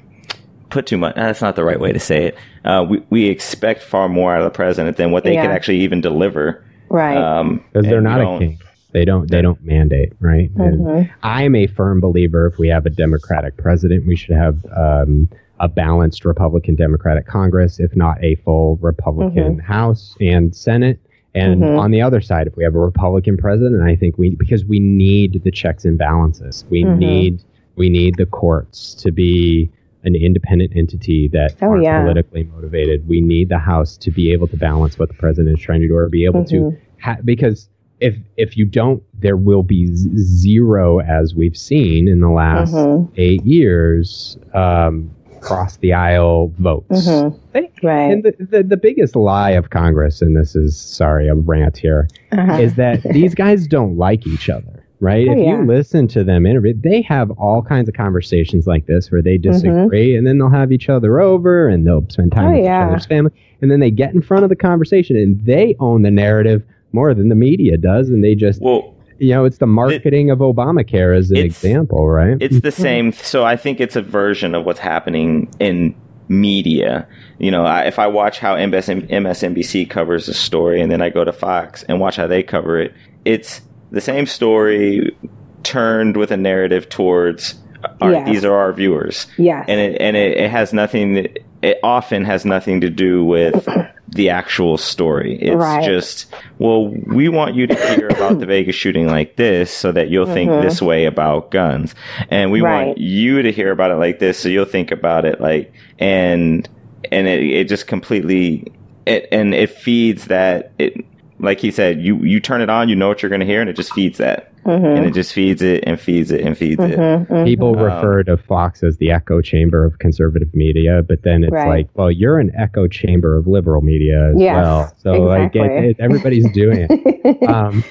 [0.70, 1.14] put too much.
[1.14, 2.37] That's not the right way to say it.
[2.64, 5.43] Uh, we we expect far more out of the president than what they Yeah.
[5.43, 6.62] can actually even deliver.
[6.91, 7.16] right.
[7.16, 8.59] Um, Because they're not a king.
[8.93, 10.51] They don't they don't mandate, right?
[10.57, 11.11] And Mhm.
[11.22, 15.29] I'm a firm believer if we have a Democratic president, we should have um,
[15.61, 20.99] a balanced Republican Democratic Congress, if not a full Republican House and Senate.
[21.35, 21.79] And Mhm.
[21.79, 24.81] on the other side, if we have a Republican president, I think we because we
[24.81, 26.65] need the checks and balances.
[26.71, 26.99] We Mhm.
[26.99, 27.43] need
[27.77, 29.71] we need the courts to be
[30.05, 32.03] an independent entity that Oh, aren't yeah.
[32.03, 33.07] politically motivated.
[33.07, 35.87] We need the House to be able to balance what the president is trying to
[35.89, 36.77] do or be able to Mhm.
[37.01, 37.69] ha- because
[38.01, 43.09] if if you don't, there will be zero, as we've seen in the last Mhm.
[43.17, 47.09] eight years, um, cross the aisle votes.
[47.09, 47.39] Mhm.
[47.53, 48.11] They- Right.
[48.11, 52.09] And the, the the biggest lie of Congress, and this is sorry, a rant here,
[52.32, 52.55] Uh-huh.
[52.55, 54.84] is that these guys don't like each other.
[55.01, 55.28] Right?
[55.28, 55.59] Oh, if yeah.
[55.61, 59.39] you listen to them interview, they have all kinds of conversations like this where they
[59.39, 59.53] Mm-hmm.
[59.53, 62.84] disagree, and then they'll have each other over, and they'll spend time Oh, with yeah.
[62.86, 63.30] each other's family,
[63.62, 67.14] and then they get in front of the conversation, and they own the narrative more
[67.14, 71.16] than the media does, and they just Well, you know, it's the marketing of Obamacare
[71.16, 72.37] as an example, right?
[72.41, 73.12] it's the same.
[73.12, 75.95] So I think it's a version of what's happening in
[76.29, 77.09] media.
[77.39, 81.25] You know, I, if I watch how MSNBC covers a story and then I go
[81.25, 82.95] to Fox and watch how they cover it,
[83.25, 83.61] it's
[83.91, 85.16] the same story
[85.62, 87.55] turned with a narrative towards
[87.85, 88.29] uh, our, yes.
[88.29, 89.27] these are our viewers.
[89.37, 89.64] Yes.
[89.69, 91.29] And it, and it, it has nothing,
[91.62, 93.69] it often has nothing to do with
[94.11, 95.39] the actual story.
[95.41, 95.85] It's right.
[95.85, 100.09] just, well, we want you to hear about the Vegas shooting like this so that
[100.09, 100.35] you'll mm-hmm.
[100.35, 101.95] think this way about guns.
[102.31, 102.87] And we right.
[102.87, 106.69] want you to hear about it like this so you'll think about it like, and,
[107.13, 108.73] and it, it just completely,
[109.07, 111.05] it, and it feeds that, it,
[111.41, 113.61] like he said, you, you turn it on, you know what you're going to hear,
[113.61, 114.53] and it just feeds that.
[114.64, 114.84] Mm-hmm.
[114.84, 117.28] and it just feeds it and feeds it and feeds mm-hmm, it.
[117.28, 117.45] Mm-hmm.
[117.47, 121.53] People um, refer to Fox as the echo chamber of conservative media, but then it's
[121.53, 121.68] right.
[121.68, 124.95] like, well, you're an echo chamber of liberal media as yes, well.
[124.99, 125.61] So exactly.
[125.61, 127.49] like, it, it, everybody's doing it.
[127.49, 127.82] um,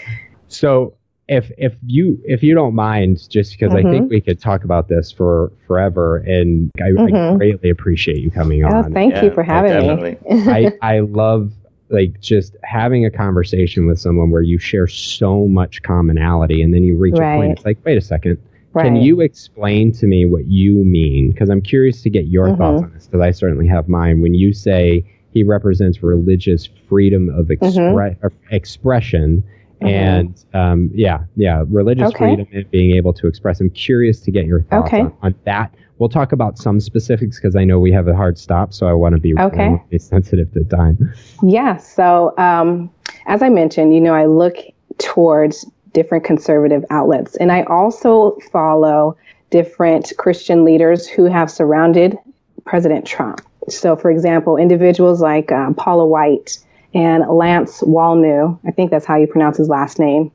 [0.49, 0.93] so
[1.27, 4.07] if if you if you don't mind, just because I think mm-hmm.
[4.07, 7.37] we could talk about this for forever, and I, I mm-hmm.
[7.37, 8.93] greatly appreciate you coming oh, on.
[8.93, 10.17] Thank yeah, you for having me.
[10.29, 11.51] I I love
[11.89, 16.83] like just having a conversation with someone where you share so much commonality and then
[16.83, 17.33] you reach right.
[17.33, 18.38] a point it's like wait a second
[18.73, 18.83] right.
[18.83, 22.57] can you explain to me what you mean because i'm curious to get your mm-hmm.
[22.57, 27.29] thoughts on this because i certainly have mine when you say he represents religious freedom
[27.29, 28.53] of expre- mm-hmm.
[28.53, 29.43] expression
[29.81, 29.88] mm-hmm.
[29.88, 32.17] and um, yeah yeah religious okay.
[32.17, 35.01] freedom and being able to express i'm curious to get your thoughts okay.
[35.01, 38.37] on, on that We'll talk about some specifics because I know we have a hard
[38.37, 39.79] stop, so I want to be okay.
[39.97, 41.13] sensitive to time.
[41.41, 41.77] Yeah.
[41.77, 42.91] So, um,
[43.25, 44.57] as I mentioned, you know, I look
[44.99, 49.17] towards different conservative outlets, and I also follow
[49.49, 52.17] different Christian leaders who have surrounded
[52.65, 53.41] President Trump.
[53.69, 56.59] So, for example, individuals like um, Paula White
[56.93, 60.31] and Lance Wallnau, I think that's how you pronounce his last name,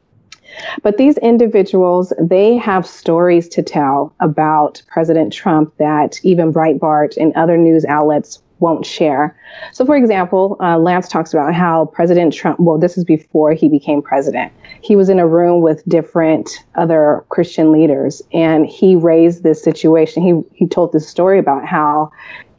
[0.83, 7.33] but these individuals, they have stories to tell about President Trump that even Breitbart and
[7.35, 9.37] other news outlets won't share.
[9.73, 13.69] So, for example, uh, Lance talks about how President Trump, well, this is before he
[13.69, 14.53] became president.
[14.81, 20.23] He was in a room with different other Christian leaders and he raised this situation.
[20.23, 22.13] He, he told this story about how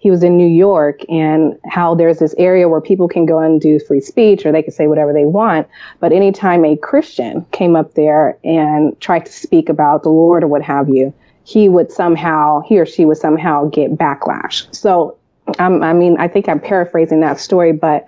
[0.03, 3.61] he was in New York and how there's this area where people can go and
[3.61, 5.65] do free speech or they can say whatever they want.
[6.01, 10.47] But anytime a Christian came up there and tried to speak about the Lord or
[10.47, 11.13] what have you,
[11.45, 14.67] he would somehow, he or she would somehow get backlash.
[14.75, 15.15] So,
[15.57, 18.05] um, I mean, I think I'm paraphrasing that story, but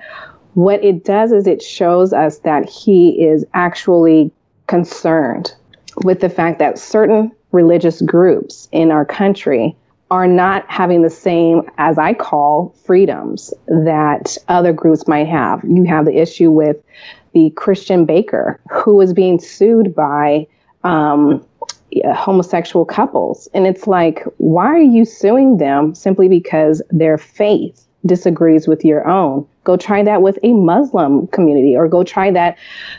[0.53, 4.33] what it does is it shows us that he is actually
[4.67, 5.55] concerned
[6.03, 9.77] with the fact that certain religious groups in our country
[10.11, 15.63] are not having the same, as I call, freedoms that other groups might have.
[15.63, 16.77] You have the issue with
[17.33, 20.47] the Christian baker who is being sued by
[20.83, 21.43] um,
[22.13, 23.47] homosexual couples.
[23.53, 29.07] And it's like, why are you suing them simply because their faith disagrees with your
[29.07, 29.47] own?
[29.63, 32.57] Go try that with a Muslim community or go try that,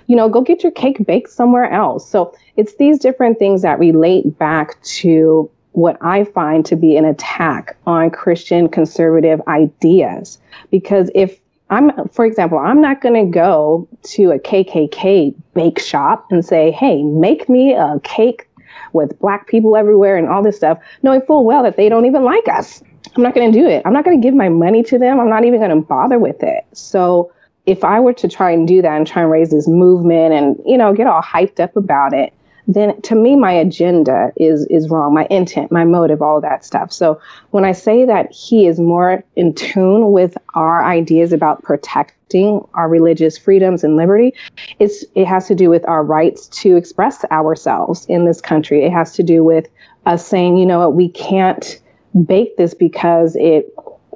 [0.09, 2.09] you know, go get your cake baked somewhere else.
[2.09, 7.05] So it's these different things that relate back to what I find to be an
[7.05, 10.39] attack on Christian conservative ideas.
[10.71, 16.29] Because if I'm, for example, I'm not going to go to a KKK bake shop
[16.31, 18.49] and say, hey, make me a cake
[18.95, 22.25] with black people everywhere and all this stuff, knowing full well that they don't even
[22.25, 22.83] like us.
[23.15, 23.83] I'm not going to do it.
[23.85, 25.21] I'm not going to give my money to them.
[25.21, 26.65] I'm not even going to bother with it.
[26.73, 27.31] So
[27.67, 30.59] if I were to try and do that and try and raise this movement and,
[30.65, 32.33] you know, get all hyped up about it,
[32.67, 35.15] then to me my agenda is is wrong.
[35.15, 36.93] My intent my motive all that stuff.
[36.93, 42.67] So when i say that he is more in tune with our ideas about protecting
[42.75, 44.35] our religious freedoms and liberty
[44.81, 48.85] it's it has to do with our rights to express ourselves in this country.
[48.85, 49.69] It has to do with
[50.07, 51.81] us saying you know what we can't
[52.25, 53.73] bake this because it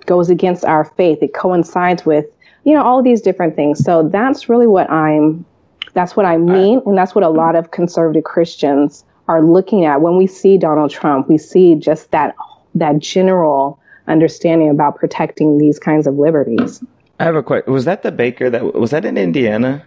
[0.06, 1.18] goes against our faith.
[1.22, 2.26] It coincides with
[2.64, 3.84] you know all these different things.
[3.84, 5.44] So that's really what i'm
[5.92, 6.82] that's what I mean.
[6.86, 10.00] And that's what a lot of conservative Christians are looking at.
[10.00, 12.34] When we see Donald Trump, we see just that,
[12.74, 13.78] that general
[14.08, 16.82] understanding about protecting these kinds of liberties.
[17.18, 17.72] I have a question.
[17.72, 19.84] Was that the baker that was that in Indiana?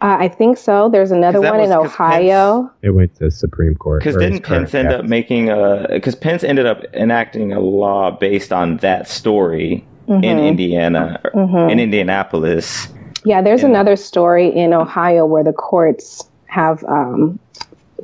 [0.00, 0.88] Uh, I think so.
[0.88, 2.62] There's another one was, in Ohio.
[2.62, 4.00] Pence, it went to Supreme Court.
[4.00, 5.86] Because didn't Pence end up making a?
[5.90, 10.24] Because Pence ended up enacting a law based on that story mm-hmm.
[10.24, 11.70] in Indiana, mm-hmm.
[11.70, 12.88] in Indianapolis,
[13.24, 17.38] yeah, there's another story in Ohio where the courts have um,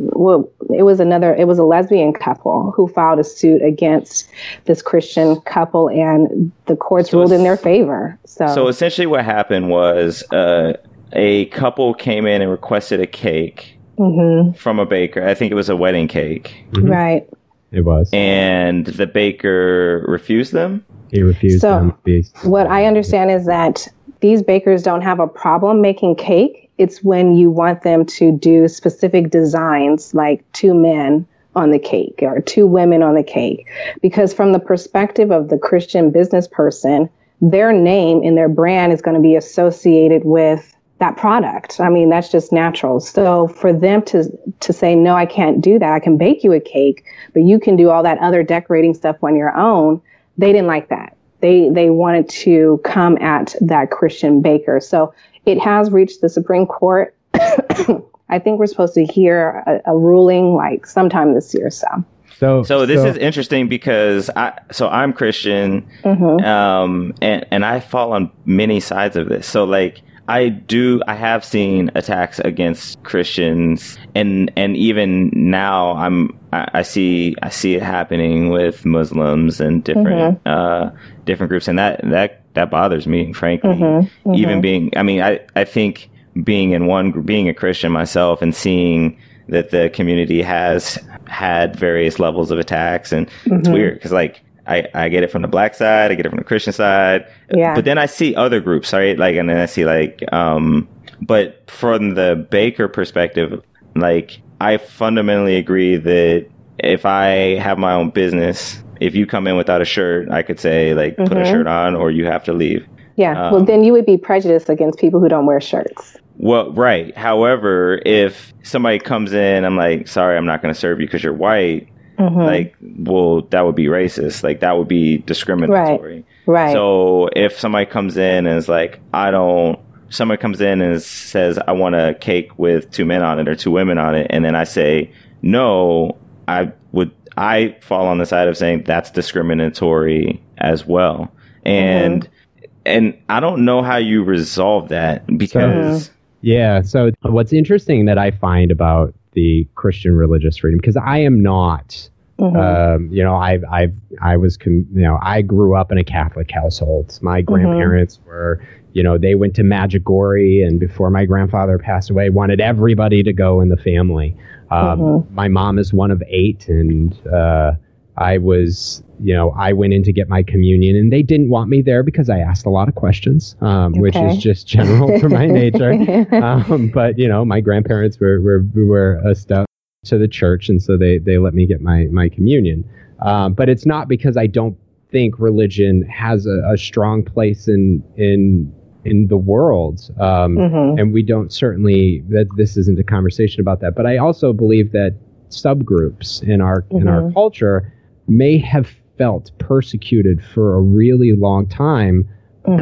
[0.01, 4.29] well, it was another, it was a lesbian couple who filed a suit against
[4.65, 8.19] this Christian couple, and the courts so ruled in their favor.
[8.25, 10.75] So, so essentially, what happened was uh,
[11.13, 14.57] a couple came in and requested a cake mm-hmm.
[14.57, 15.27] from a baker.
[15.27, 16.89] I think it was a wedding cake, mm-hmm.
[16.89, 17.29] right?
[17.73, 20.85] It was, and the baker refused them.
[21.11, 22.23] He refused So- them.
[22.51, 23.87] What I understand is that
[24.21, 26.71] these bakers don't have a problem making cake.
[26.79, 31.27] It's when you want them to do specific designs, like two men
[31.57, 33.67] on the cake or two women on the cake.
[34.01, 37.11] Because from the perspective of the Christian business person,
[37.41, 41.81] their name and their brand is going to be associated with that product.
[41.81, 43.01] I mean, that's just natural.
[43.01, 44.31] So for them to
[44.61, 45.93] to say no, I can't do that.
[45.93, 49.17] I can bake you a cake, but you can do all that other decorating stuff
[49.23, 50.01] on your own.
[50.37, 51.17] They didn't like that.
[51.41, 54.81] They they wanted to come at that Christian baker.
[54.81, 55.15] So
[55.47, 57.15] it has reached the Supreme Court.
[57.35, 61.71] I think we're supposed to hear a, a ruling like sometime this year.
[61.71, 62.05] So
[62.39, 68.13] So, So this is interesting because I so I'm Christian, um, and and I fall
[68.13, 69.47] on many sides of this.
[69.47, 76.39] So like I do, I have seen attacks against Christians, and and even now I'm
[76.53, 80.49] I, I see I see it happening with Muslims and different mm-hmm.
[80.49, 80.91] uh,
[81.25, 83.71] different groups, and that that that bothers me, frankly.
[83.71, 84.29] Mm-hmm.
[84.29, 84.35] Mm-hmm.
[84.37, 86.09] Even being, I mean, I I think
[86.45, 90.97] being in one being a Christian myself and seeing that the community has
[91.27, 95.43] had various levels of attacks and it's weird because like I, I get it from
[95.43, 97.75] the black side i get it from the christian side Yeah.
[97.75, 100.89] but then i see other groups right like and then i see like um
[101.23, 103.63] but from the baker perspective
[103.97, 106.47] like i fundamentally agree that
[106.79, 110.61] if i have my own business if you come in without a shirt i could
[110.61, 113.93] say like put a shirt on or you have to leave yeah, well then you
[113.93, 116.17] would be prejudiced against people who don't wear shirts.
[116.39, 117.15] Well, right.
[117.15, 121.23] However, if somebody comes in, I'm like, sorry, I'm not going to serve you because
[121.23, 121.87] you're white.
[122.21, 122.41] Mm-hmm.
[122.41, 124.43] Like, well, that would be racist.
[124.43, 126.15] Like, that would be discriminatory.
[126.15, 126.25] Right.
[126.47, 126.73] Right.
[126.73, 129.81] So if somebody comes in and is like, I don't,
[130.11, 133.55] somebody comes in and says, I want a cake with two men on it or
[133.55, 135.11] two women on it, and then I say,
[135.41, 141.33] no, I would, I fall on the side of saying that's discriminatory as well.
[141.65, 142.67] And, mm-hmm.
[142.85, 146.09] and I don't know how you resolve that because.
[146.09, 146.15] Mm-hmm.
[146.43, 146.83] Yeah.
[146.83, 152.10] So what's interesting that I find about the Christian religious freedom, because I am not,
[152.41, 153.89] um, you know, I I
[154.21, 157.19] I was, com- you know, I grew up in a Catholic household.
[157.23, 158.61] My grandparents were,
[158.93, 163.33] you know, they went to Medjugorje, and before my grandfather passed away, wanted everybody to
[163.33, 164.37] go in the family.
[164.71, 167.73] Um, My mom is one of eight, and uh,
[168.17, 171.71] I was, you know, I went in to get my communion, and they didn't want
[171.71, 175.29] me there because I asked a lot of questions, um, which is just general for
[175.29, 175.93] my nature.
[176.33, 179.67] Um, but you know, my grandparents were were were a step
[180.05, 182.89] to the church, and so they they let me get my my communion.
[183.21, 184.77] Um, but it's not because I don't
[185.11, 188.73] think religion has a, a strong place in in
[189.05, 190.57] in the world, um,
[190.99, 193.95] and we don't certainly that this isn't a conversation about that.
[193.95, 195.17] But I also believe that
[195.51, 197.93] subgroups in our in our culture
[198.27, 202.27] may have felt persecuted for a really long time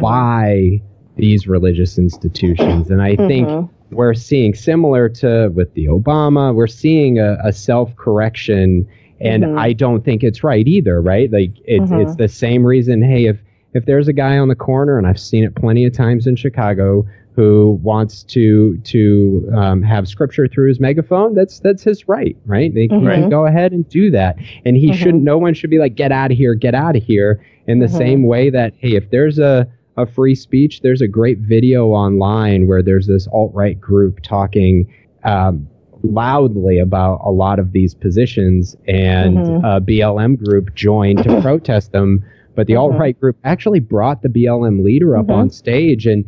[0.01, 0.81] by
[1.17, 7.19] these religious institutions, and I think we're seeing similar to with the Obama, we're seeing
[7.19, 8.87] a, a self correction,
[9.19, 9.59] and mm-hmm.
[9.59, 11.01] I don't think it's right either.
[11.01, 11.31] Right?
[11.31, 12.01] Like it's mm-hmm.
[12.01, 13.01] it's the same reason.
[13.01, 13.39] Hey, if
[13.73, 16.35] if there's a guy on the corner, and I've seen it plenty of times in
[16.35, 17.05] Chicago,
[17.35, 22.73] who wants to to um, have scripture through his megaphone, that's that's his right, right?
[22.73, 23.29] They he can mm-hmm.
[23.29, 25.23] go ahead and do that, and he shouldn't.
[25.23, 27.45] No one should be like, get out of here, get out of here.
[27.67, 31.39] In the same way that hey, if there's a a free speech, there's a great
[31.39, 34.93] video online where there's this alt right group talking.
[35.23, 35.67] Um,
[36.01, 39.65] loudly about a lot of these positions and mm-hmm.
[39.65, 42.23] a BLM group joined to protest them
[42.59, 42.81] but the mm-hmm.
[42.81, 45.33] alt-right group actually brought the BLM leader up mm-hmm.
[45.33, 46.25] on stage and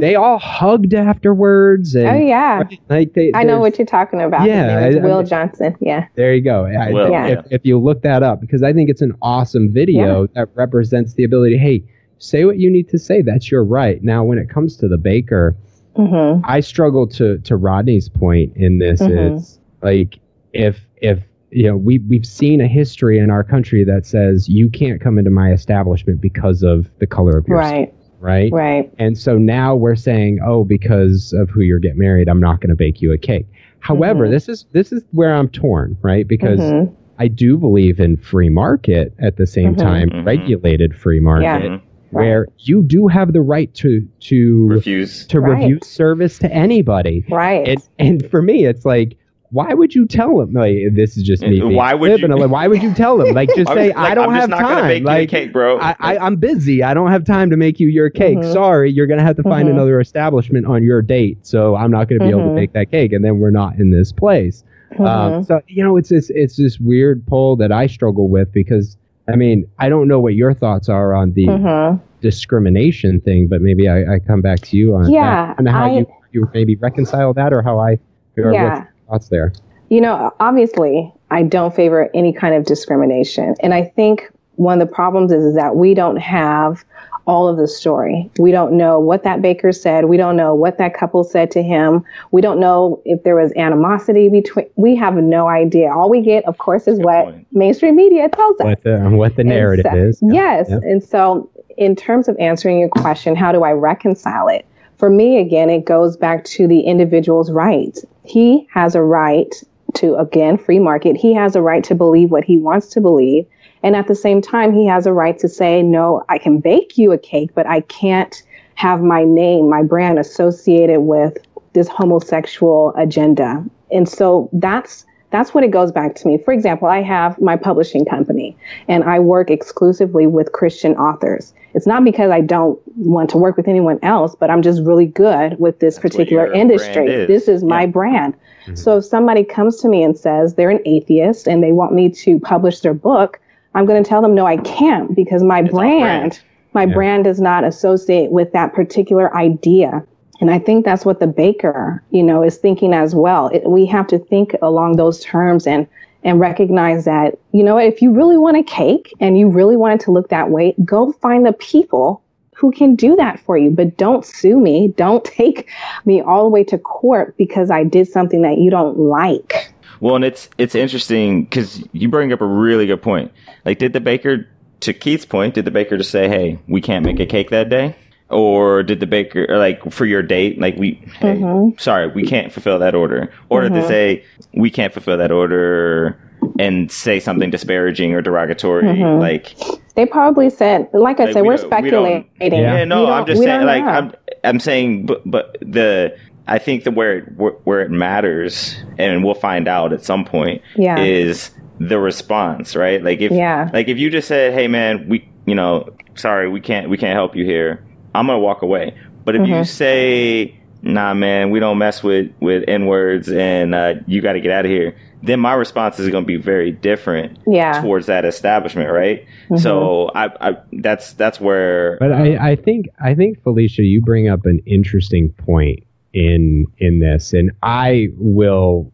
[0.00, 2.62] they all hugged afterwards and Oh yeah.
[2.88, 4.46] like they, I know what you're talking about.
[4.46, 5.76] Yeah, His name is I- I- Will Johnson.
[5.82, 6.06] Yeah.
[6.14, 6.64] there you go.
[6.64, 7.26] I- Well, Yeah.
[7.26, 11.12] if, if you look that up, because I think it's an awesome video that represents
[11.12, 11.58] the ability.
[11.58, 11.84] Hey,
[12.18, 13.22] say what you need to say.
[13.22, 14.02] That's your right.
[14.02, 15.56] Now, when it comes to the baker,
[15.96, 16.44] Mm-hmm.
[16.44, 19.36] I struggle to to Rodney's point in this Mhm.
[19.36, 20.18] is like
[20.52, 21.20] if if
[21.50, 25.16] you know we we've seen a history in our country that says you can't come
[25.18, 27.94] into my establishment because of the color of your skin, Right.
[28.20, 28.52] right?
[28.52, 28.92] Right.
[28.98, 32.68] And so now we're saying, oh, because of who you're getting married, I'm not going
[32.70, 33.46] to bake you a cake.
[33.78, 34.30] However, Mhm.
[34.32, 36.28] this is this is where I'm torn, right?
[36.28, 36.90] Because Mhm.
[37.18, 39.78] I do believe in free market at the same Mhm.
[39.78, 40.26] time, Mhm.
[40.26, 41.78] regulated free market, Yeah.
[42.16, 45.26] Where you do have the right to to refuse.
[45.28, 45.60] to Right.
[45.60, 47.24] review service to anybody.
[47.30, 47.66] Right.
[47.68, 49.16] And and for me, it's like,
[49.50, 50.52] why would you tell them?
[50.52, 51.62] Like this is just me.
[51.62, 53.32] Why would you- Like, why would you tell them?
[53.34, 54.90] Like just say was like, I don't I'm just have not gonna time.
[54.90, 55.78] you a like cake, bro.
[55.78, 56.82] I, I, I'm busy.
[56.82, 58.38] I don't have time to make you your cake.
[58.38, 58.52] Mhm.
[58.52, 59.72] Sorry, you're gonna have to find Mhm.
[59.72, 61.38] another establishment on your date.
[61.46, 62.54] So I'm not gonna be able to Mhm.
[62.56, 64.64] make that cake, and then we're not in this place.
[64.98, 65.46] Um, Mhm.
[65.46, 68.96] so you know, it's this it's this weird pull that I struggle with because
[69.28, 71.96] I mean, I don't know what your thoughts are on the mm-hmm.
[72.20, 75.84] Discrimination thing, but maybe I, I, come back to you on yeah, that and how
[75.84, 77.98] I, you, you maybe reconcile that or how I,
[78.36, 78.84] or yeah.
[79.08, 79.52] thoughts there.
[79.88, 83.54] You know, obviously, I don't favor any kind of discrimination.
[83.60, 86.84] And I think one of the problems is, is that we don't have
[87.26, 88.30] all of the story.
[88.38, 90.04] We don't know what that baker said.
[90.04, 92.04] We don't know what that couple said to him.
[92.30, 94.66] We don't know if there was animosity between.
[94.76, 95.92] We have no idea.
[95.92, 97.46] All we get, of course, is what point.
[97.52, 98.64] mainstream media tells us.
[98.64, 100.20] What the, what the narrative so, is.
[100.22, 100.66] Yes.
[100.68, 100.76] Yeah.
[100.76, 104.64] And so, in terms of answering your question, how do I reconcile it?
[104.96, 107.98] For me, again, it goes back to the individual's right.
[108.24, 109.54] He has a right
[109.94, 111.16] to, again, free market.
[111.16, 113.46] He has a right to believe what he wants to believe.
[113.82, 116.98] And at the same time, he has a right to say, no, I can bake
[116.98, 118.42] you a cake, but I can't
[118.74, 121.38] have my name, my brand associated with
[121.72, 123.64] this homosexual agenda.
[123.90, 126.38] And so that's that's what it goes back to me.
[126.38, 128.56] For example, I have my publishing company
[128.88, 131.52] and I work exclusively with Christian authors.
[131.74, 135.06] It's not because I don't want to work with anyone else, but I'm just really
[135.06, 137.06] good with this that's particular industry.
[137.06, 137.28] Is.
[137.28, 137.86] This is my yeah.
[137.86, 138.34] brand.
[138.34, 138.76] Mm-hmm.
[138.76, 142.08] So if somebody comes to me and says they're an atheist and they want me
[142.08, 143.40] to publish their book,
[143.76, 146.40] I'm going to tell them, no, I can't because my it's brand, brand,
[146.72, 146.94] my yeah.
[146.94, 150.04] brand does not associate with that particular idea.
[150.40, 153.48] And I think that's what the baker, you know, is thinking as well.
[153.48, 155.86] It, we have to think along those terms and
[156.24, 160.00] and recognize that, you know, if you really want a cake and you really want
[160.00, 162.20] it to look that way, go find the people
[162.56, 163.70] who can do that for you.
[163.70, 164.88] But don't sue me.
[164.96, 165.70] Don't take
[166.04, 169.72] me all the way to court because I did something that you don't like.
[170.00, 173.32] Well, and it's it's interesting because you bring up a really good point.
[173.64, 174.48] Like, did the baker,
[174.80, 177.68] to Keith's point, did the baker just say, "Hey, we can't make a cake that
[177.68, 177.96] day"?
[178.28, 181.78] or did the baker or like for your date like we hey, mm-hmm.
[181.78, 183.74] sorry we can't fulfill that order or mm-hmm.
[183.74, 184.24] did they say
[184.54, 186.18] we can't fulfill that order
[186.58, 189.20] and say something disparaging or derogatory mm-hmm.
[189.20, 189.54] like
[189.94, 192.78] they probably said like i like, said we are speculating we yeah.
[192.78, 194.12] yeah no i'm just saying like i'm
[194.42, 196.16] i'm saying but but the
[196.46, 197.24] I think that where it,
[197.64, 200.98] where it matters, and we'll find out at some point, yeah.
[200.98, 201.50] is
[201.80, 203.02] the response, right?
[203.02, 203.70] Like if yeah.
[203.72, 207.14] like if you just said, "Hey, man, we you know, sorry, we can't we can't
[207.14, 208.96] help you here," I'm gonna walk away.
[209.24, 209.54] But if mm-hmm.
[209.54, 214.34] you say, "Nah, man, we don't mess with with n words, and uh, you got
[214.34, 217.80] to get out of here," then my response is going to be very different yeah.
[217.80, 219.26] towards that establishment, right?
[219.46, 219.56] Mm-hmm.
[219.56, 221.98] So I, I, that's that's where.
[221.98, 225.85] But I, I think I think Felicia, you bring up an interesting point
[226.16, 228.90] in in this, and I will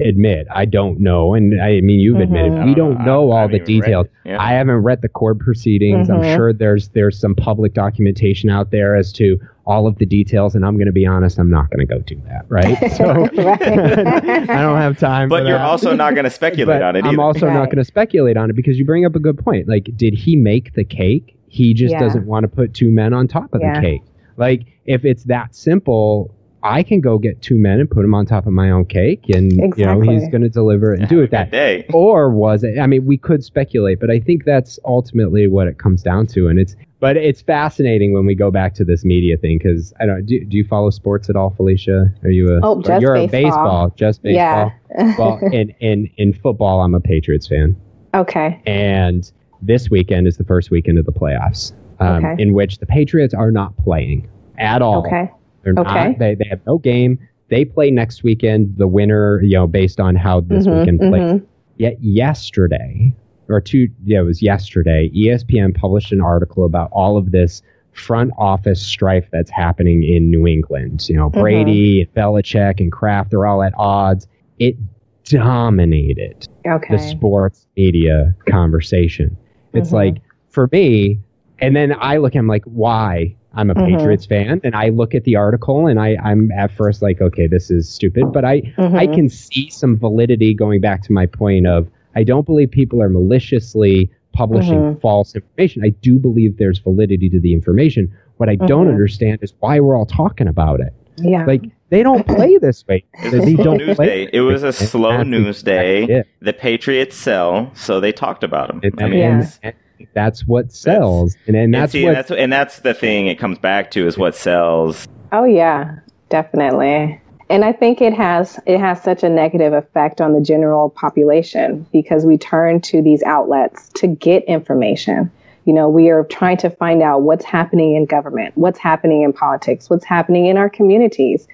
[0.00, 2.34] admit I don't know, and I mean you've mm-hmm.
[2.34, 4.06] admitted we don't know all the details.
[4.24, 4.40] Yeah.
[4.40, 6.08] I haven't read the court proceedings.
[6.08, 6.24] Mm-hmm.
[6.24, 10.54] I'm sure there's there's some public documentation out there as to all of the details,
[10.54, 12.78] and I'm going to be honest, I'm not going to go do that, right?
[12.92, 15.30] So I don't have time.
[15.30, 15.64] But you're that.
[15.64, 17.00] also not going to speculate on it.
[17.00, 17.08] Either.
[17.08, 17.54] I'm also right.
[17.54, 19.66] not going to speculate on it because you bring up a good point.
[19.68, 21.38] Like, did he make the cake?
[21.46, 22.00] He just yeah.
[22.00, 23.74] doesn't want to put two men on top of yeah.
[23.74, 24.02] the cake.
[24.36, 26.34] Like, if it's that simple,
[26.64, 29.24] I can go get two men and put them on top of my own cake,
[29.28, 29.82] and exactly.
[29.82, 31.86] you know he's going to deliver it and do it that day.
[31.92, 32.78] Or was it?
[32.78, 36.48] I mean, we could speculate, but I think that's ultimately what it comes down to.
[36.48, 40.06] And it's but it's fascinating when we go back to this media thing because I
[40.06, 40.24] don't.
[40.24, 42.12] Do, do you follow sports at all, Felicia?
[42.22, 42.60] Are you a?
[42.62, 43.40] Oh, just you're baseball.
[43.40, 44.72] a baseball, just baseball.
[44.96, 45.16] Yeah.
[45.18, 47.76] well, in in in football, I'm a Patriots fan.
[48.14, 48.62] Okay.
[48.66, 49.30] And
[49.62, 52.42] this weekend is the first weekend of the playoffs, um, okay.
[52.42, 54.28] in which the Patriots are not playing
[54.58, 55.04] at all.
[55.06, 55.30] Okay.
[55.62, 56.08] They're okay.
[56.08, 56.18] not.
[56.18, 57.18] They they have no game.
[57.48, 58.76] They play next weekend.
[58.76, 61.22] The winner, you know, based on how this mm-hmm, weekend plays.
[61.22, 61.44] Mm-hmm.
[61.78, 63.14] Yet yesterday,
[63.48, 65.10] or two, yeah, it was yesterday.
[65.10, 67.62] ESPN published an article about all of this
[67.92, 71.08] front office strife that's happening in New England.
[71.08, 71.40] You know, mm-hmm.
[71.40, 72.18] Brady, mm-hmm.
[72.18, 74.26] Belichick, and Kraft, they're all at odds.
[74.58, 74.76] It
[75.24, 76.96] dominated okay.
[76.96, 79.36] the sports media conversation.
[79.72, 79.96] It's mm-hmm.
[79.96, 80.16] like
[80.48, 81.20] for me,
[81.58, 83.36] and then I look, I'm like, why?
[83.54, 83.96] I'm a mm-hmm.
[83.96, 87.46] Patriots fan, and I look at the article, and I, I'm at first like, okay,
[87.46, 88.96] this is stupid, but I, mm-hmm.
[88.96, 93.02] I can see some validity going back to my point of I don't believe people
[93.02, 95.00] are maliciously publishing mm-hmm.
[95.00, 95.84] false information.
[95.84, 98.14] I do believe there's validity to the information.
[98.38, 98.90] What I don't mm-hmm.
[98.90, 100.94] understand is why we're all talking about it.
[101.16, 103.04] Yeah, like they don't play this way.
[103.30, 104.24] They don't news play.
[104.24, 104.30] Day.
[104.32, 106.24] It was a slow news day.
[106.40, 108.80] The Patriots sell, so they talked about them.
[108.82, 109.72] It, I mean, yeah
[110.14, 113.26] that's what sells, that's, and, and that's see, what that's and that's the thing.
[113.26, 115.06] It comes back to is what sells.
[115.32, 115.98] Oh yeah,
[116.28, 117.20] definitely.
[117.50, 121.86] And I think it has it has such a negative effect on the general population
[121.92, 125.30] because we turn to these outlets to get information.
[125.64, 129.32] You know, we are trying to find out what's happening in government, what's happening in
[129.32, 131.46] politics, what's happening in our communities.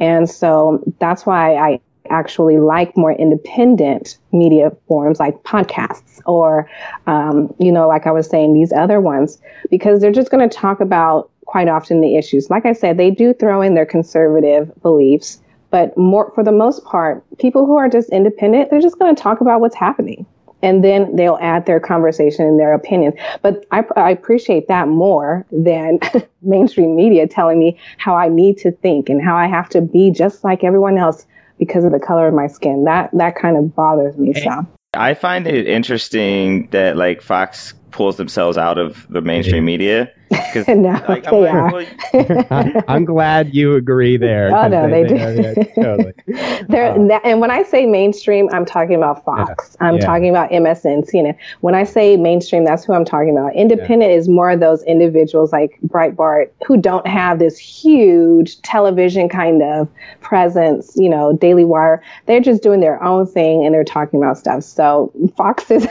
[0.00, 6.68] And so that's why I actually like more independent media forms like podcasts or,
[7.06, 9.40] um, you know, like I was saying, these other ones,
[9.70, 12.50] because they're just going to talk about quite often the issues.
[12.50, 15.40] Like I said, they do throw in their conservative beliefs,
[15.70, 19.20] but more for the most part, people who are just independent, they're just going to
[19.20, 20.26] talk about what's happening.
[20.62, 23.14] And then they'll add their conversation and their opinions.
[23.42, 25.98] But I, I appreciate that more than
[26.42, 30.10] mainstream media telling me how I need to think and how I have to be
[30.10, 31.26] just like everyone else
[31.58, 32.84] because of the color of my skin.
[32.84, 34.68] That that kind of bothers me some.
[34.94, 40.23] I find it interesting that like Fox pulls themselves out of the mainstream media because
[40.68, 44.54] no, like, I'm, like, well, I'm glad you agree there.
[44.54, 45.42] Oh no, they, they do.
[45.42, 46.12] yeah, totally.
[46.68, 49.76] They're, um, and when I say mainstream, I'm talking about Fox.
[49.80, 50.06] Yeah, I'm yeah.
[50.06, 51.36] talking about MSN, CNN.
[51.60, 53.54] When I say mainstream, that's who I'm talking about.
[53.54, 59.62] Independent is more of those individuals like Breitbart who don't have this huge television kind
[59.62, 59.88] of
[60.20, 60.92] presence.
[60.96, 62.02] You know, Daily Wire.
[62.26, 64.62] They're just doing their own thing and they're talking about stuff.
[64.62, 65.86] So Fox is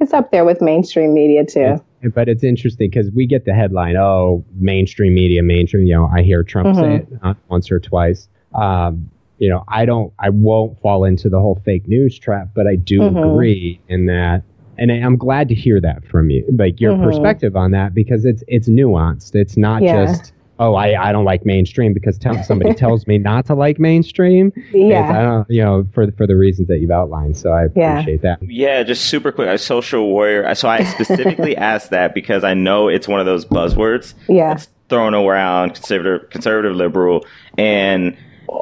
[0.00, 1.80] it's up there with mainstream media too
[2.14, 5.86] but it's interesting because we get the headline, oh, mainstream media, mainstream.
[5.86, 6.80] You know, I hear Trump mm-hmm.
[6.80, 8.28] say it uh, once or twice.
[8.54, 12.66] Um, you know, I don't, I won't fall into the whole fake news trap, but
[12.66, 13.16] I do mm-hmm.
[13.16, 14.42] agree in that,
[14.76, 17.04] and I'm glad to hear that from you, like your mm-hmm.
[17.04, 19.34] perspective on that, because it's it's nuanced.
[19.34, 20.06] It's not yeah.
[20.06, 23.80] just oh, I, I don't like mainstream because t- somebody tells me not to like
[23.80, 24.52] mainstream.
[24.72, 25.10] Yeah.
[25.10, 27.36] I don't, you know, for for the reasons that you've outlined.
[27.36, 28.36] So I appreciate yeah.
[28.38, 28.42] that.
[28.42, 29.48] Yeah, just super quick.
[29.48, 30.54] A social warrior.
[30.54, 34.14] So I specifically asked that because I know it's one of those buzzwords.
[34.28, 34.52] Yeah.
[34.52, 37.26] It's thrown around conservative, conservative, liberal,
[37.58, 38.16] and.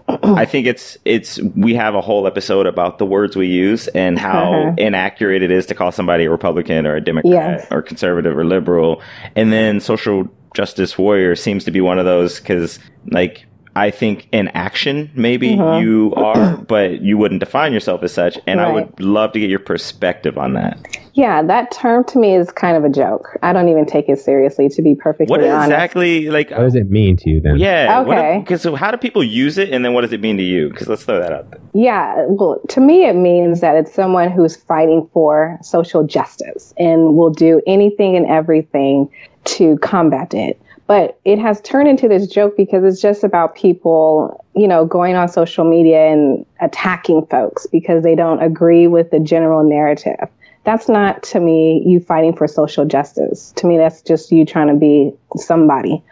[0.07, 4.19] I think it's it's we have a whole episode about the words we use and
[4.19, 4.75] how uh-huh.
[4.77, 7.67] inaccurate it is to call somebody a Republican or a Democrat yes.
[7.71, 9.01] or conservative or liberal.
[9.35, 12.81] And then social Justice Warrior seems to be one of those because,
[13.13, 15.81] like, I think in action, maybe mm-hmm.
[15.81, 18.37] you are, but you wouldn't define yourself as such.
[18.45, 18.67] And right.
[18.69, 20.99] I would love to get your perspective on that.
[21.15, 23.39] Yeah, that term to me is kind of a joke.
[23.41, 25.71] I don't even take it seriously, to be perfectly what honest.
[25.71, 27.57] exactly, like, what does it mean to you then?
[27.57, 28.01] Yeah.
[28.01, 28.41] Okay.
[28.41, 30.71] Because so how do people use it, and then what does it mean to you?
[30.71, 31.61] Because let's throw that out there.
[31.73, 32.27] Yeah.
[32.27, 37.31] Well, to me, it means that it's someone who's fighting for social justice and will
[37.31, 39.09] do anything and everything
[39.49, 40.61] to combat it.
[40.87, 45.17] But it has turned into this joke because it's just about people, you know, going
[45.17, 50.29] on social media and attacking folks because they don't agree with the general narrative.
[50.65, 53.53] That's not to me you fighting for social justice.
[53.57, 56.03] To me, that's just you trying to be somebody.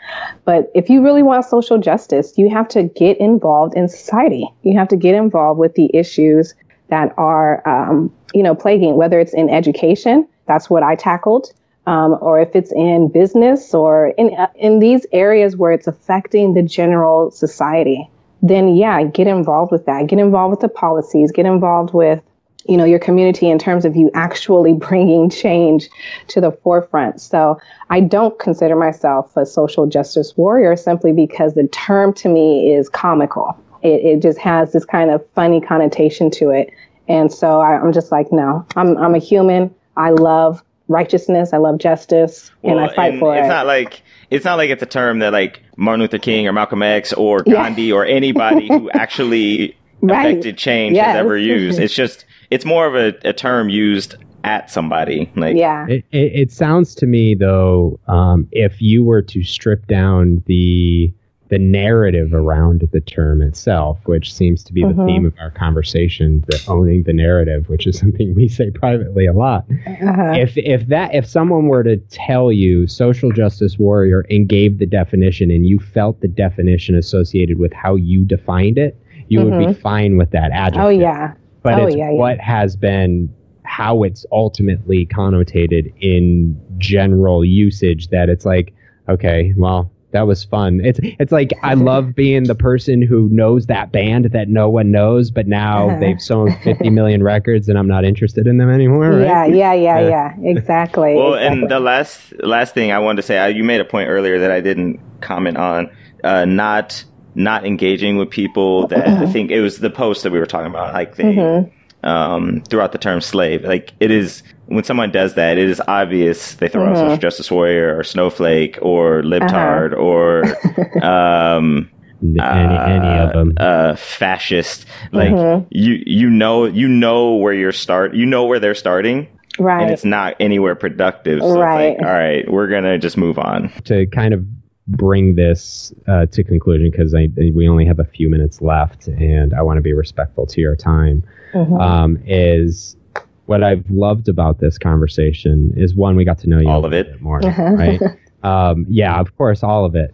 [0.45, 4.47] But if you really want social justice, you have to get involved in society.
[4.63, 6.55] You have to get involved with the issues
[6.89, 10.29] that are, um, you know, plaguing, whether it's in education.
[10.47, 11.53] That's what I tackled
[11.87, 16.63] um, or if it's in business or in in these areas where it's affecting the
[16.63, 18.11] general society,
[18.43, 20.07] then yeah, get involved with that.
[20.09, 21.31] Get involved with the policies.
[21.31, 22.23] Get involved with
[22.69, 25.89] you know your community in terms of you actually bringing change
[26.29, 27.21] to the forefront.
[27.21, 27.61] So
[27.91, 32.89] I don't consider myself a social justice warrior simply because the term to me is
[32.89, 33.57] comical.
[33.83, 36.71] It, it just has this kind of funny connotation to it.
[37.09, 39.73] And so I, I'm just like, no, I'm, I'm a human.
[39.97, 41.53] I love righteousness.
[41.53, 43.45] I love justice, well, and I fight and for it's it.
[43.45, 46.53] It's not like it's not like it's a term that like Martin Luther King or
[46.53, 47.95] Malcolm X or Gandhi yeah.
[47.95, 50.27] or anybody who actually right.
[50.27, 51.07] affected change yes.
[51.07, 51.79] has ever used.
[51.79, 55.31] It's just it's more of a, a term used at somebody.
[55.37, 59.87] Like yeah, it, it, it sounds to me though, um, if you were to strip
[59.87, 61.13] down the
[61.48, 65.06] the narrative around the term itself, which seems to be the uh-huh.
[65.06, 69.32] theme of our conversation, the owning the narrative, which is something we say privately a
[69.32, 69.64] lot.
[69.86, 70.32] Uh-huh.
[70.36, 74.86] If if that if someone were to tell you social justice warrior and gave the
[74.86, 79.66] definition and you felt the definition associated with how you defined it, you would be
[79.66, 79.81] mm-hmm.
[79.81, 80.82] fine with that adjective.
[80.82, 81.35] Oh yeah.
[81.62, 83.32] But oh, it's yeah, what has been
[83.64, 88.73] how it's ultimately connotated in general usage that it's like,
[89.09, 90.81] okay, well, that was fun.
[90.85, 94.91] It's it's like I love being the person who knows that band that no one
[94.91, 96.01] knows, but now uh-huh.
[96.01, 99.11] they've sold 50 million records and I'm not interested in them anymore.
[99.11, 99.23] Right?
[99.23, 100.51] Yeah, yeah, yeah, uh, yeah.
[100.51, 101.15] Exactly.
[101.15, 101.62] well, exactly.
[101.62, 104.51] and the last last thing I wanted to say, you made a point earlier that
[104.51, 105.91] I didn't comment on,
[106.24, 107.05] uh, not
[107.35, 110.70] not engaging with people that I think it was the post that we were talking
[110.70, 111.24] about, like they.
[111.24, 111.77] Mm-hmm
[112.07, 113.65] um, throughout the term slave.
[113.65, 116.93] Like it is when someone does that, it is obvious they throw mm-hmm.
[116.93, 120.03] out social justice warrior or snowflake or libtard uh-huh.
[120.03, 121.91] or um,
[122.23, 124.87] any, any of them uh, uh, fascist.
[125.13, 125.69] Like mm-hmm.
[125.71, 129.29] you you know you know where you're start you know where they're starting.
[129.59, 129.83] Right.
[129.83, 131.41] And it's not anywhere productive.
[131.41, 131.97] So right.
[131.97, 133.73] Like, all right, we're gonna just move on.
[133.85, 134.45] To kind of
[134.89, 139.63] bring this uh, to conclusion because we only have a few minutes left, and I
[139.63, 141.25] want to be respectful to your time.
[141.55, 141.75] Mm-hmm.
[141.75, 142.97] Um, is
[143.47, 146.93] what I've loved about this conversation is one, we got to know you all of
[146.93, 148.01] it more, right?
[148.43, 150.10] um, yeah, of course, all of it.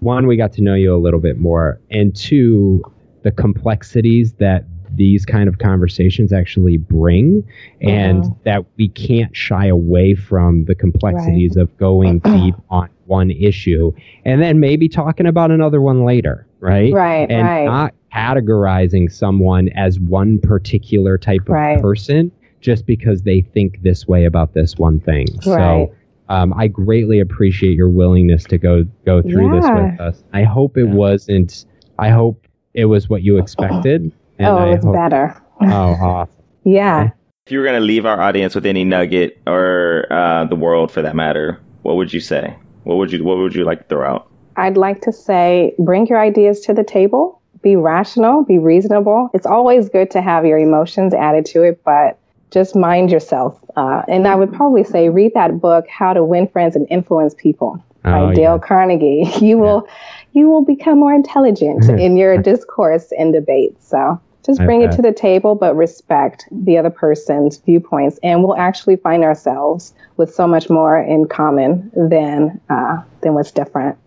[0.00, 2.82] One, we got to know you a little bit more, and two,
[3.22, 7.46] the complexities that these kind of conversations actually bring
[7.80, 8.34] and uh-huh.
[8.44, 11.62] that we can't shy away from the complexities right.
[11.62, 13.92] of going deep on one issue
[14.24, 17.64] and then maybe talking about another one later right right and right.
[17.64, 21.80] not categorizing someone as one particular type of right.
[21.80, 25.88] person just because they think this way about this one thing right.
[25.88, 25.94] so
[26.28, 29.60] um, I greatly appreciate your willingness to go go through yeah.
[29.60, 30.24] this with us.
[30.32, 31.66] I hope it wasn't.
[31.98, 34.12] I hope it was what you expected.
[34.38, 35.42] And oh, I it's hope, better.
[35.62, 36.34] oh, awesome.
[36.64, 37.08] yeah.
[37.46, 40.92] If you were going to leave our audience with any nugget or uh, the world
[40.92, 42.54] for that matter, what would you say?
[42.82, 44.30] What would you What would you like to throw out?
[44.56, 47.40] I'd like to say, bring your ideas to the table.
[47.62, 48.44] Be rational.
[48.44, 49.30] Be reasonable.
[49.32, 52.18] It's always good to have your emotions added to it, but
[52.50, 53.58] just mind yourself.
[53.76, 57.34] Uh, and I would probably say, read that book, How to Win Friends and Influence
[57.34, 58.66] People by oh, Dale yeah.
[58.66, 59.24] Carnegie.
[59.40, 59.88] You will
[60.32, 63.82] you will become more intelligent in your discourse and debate.
[63.82, 68.56] So just bring it to the table, but respect the other person's viewpoints, and we'll
[68.56, 73.98] actually find ourselves with so much more in common than uh, than what's different.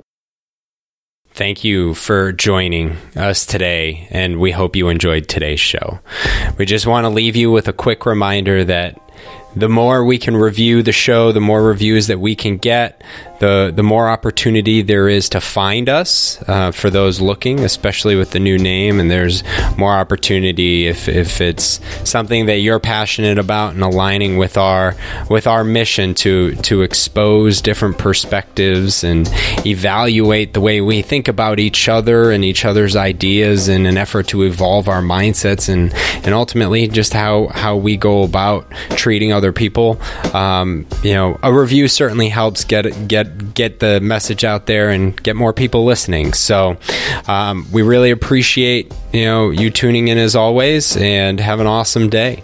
[1.33, 5.99] Thank you for joining us today, and we hope you enjoyed today's show.
[6.57, 8.99] We just want to leave you with a quick reminder that
[9.55, 13.01] the more we can review the show, the more reviews that we can get,
[13.39, 18.31] the the more opportunity there is to find us uh, for those looking, especially with
[18.31, 18.99] the new name.
[18.99, 19.43] And there's
[19.77, 24.95] more opportunity if, if it's something that you're passionate about and aligning with our
[25.29, 29.29] with our mission to to expose different perspectives and
[29.65, 34.27] evaluate the way we think about each other and each other's ideas in an effort
[34.27, 35.93] to evolve our mindsets and
[36.25, 39.99] and ultimately just how how we go about treating other people.
[40.33, 45.21] Um, you know, a review certainly helps get get get the message out there and
[45.21, 46.33] get more people listening.
[46.33, 46.77] So
[47.27, 52.09] um, we really appreciate you know you tuning in as always, and have an awesome
[52.09, 52.43] day.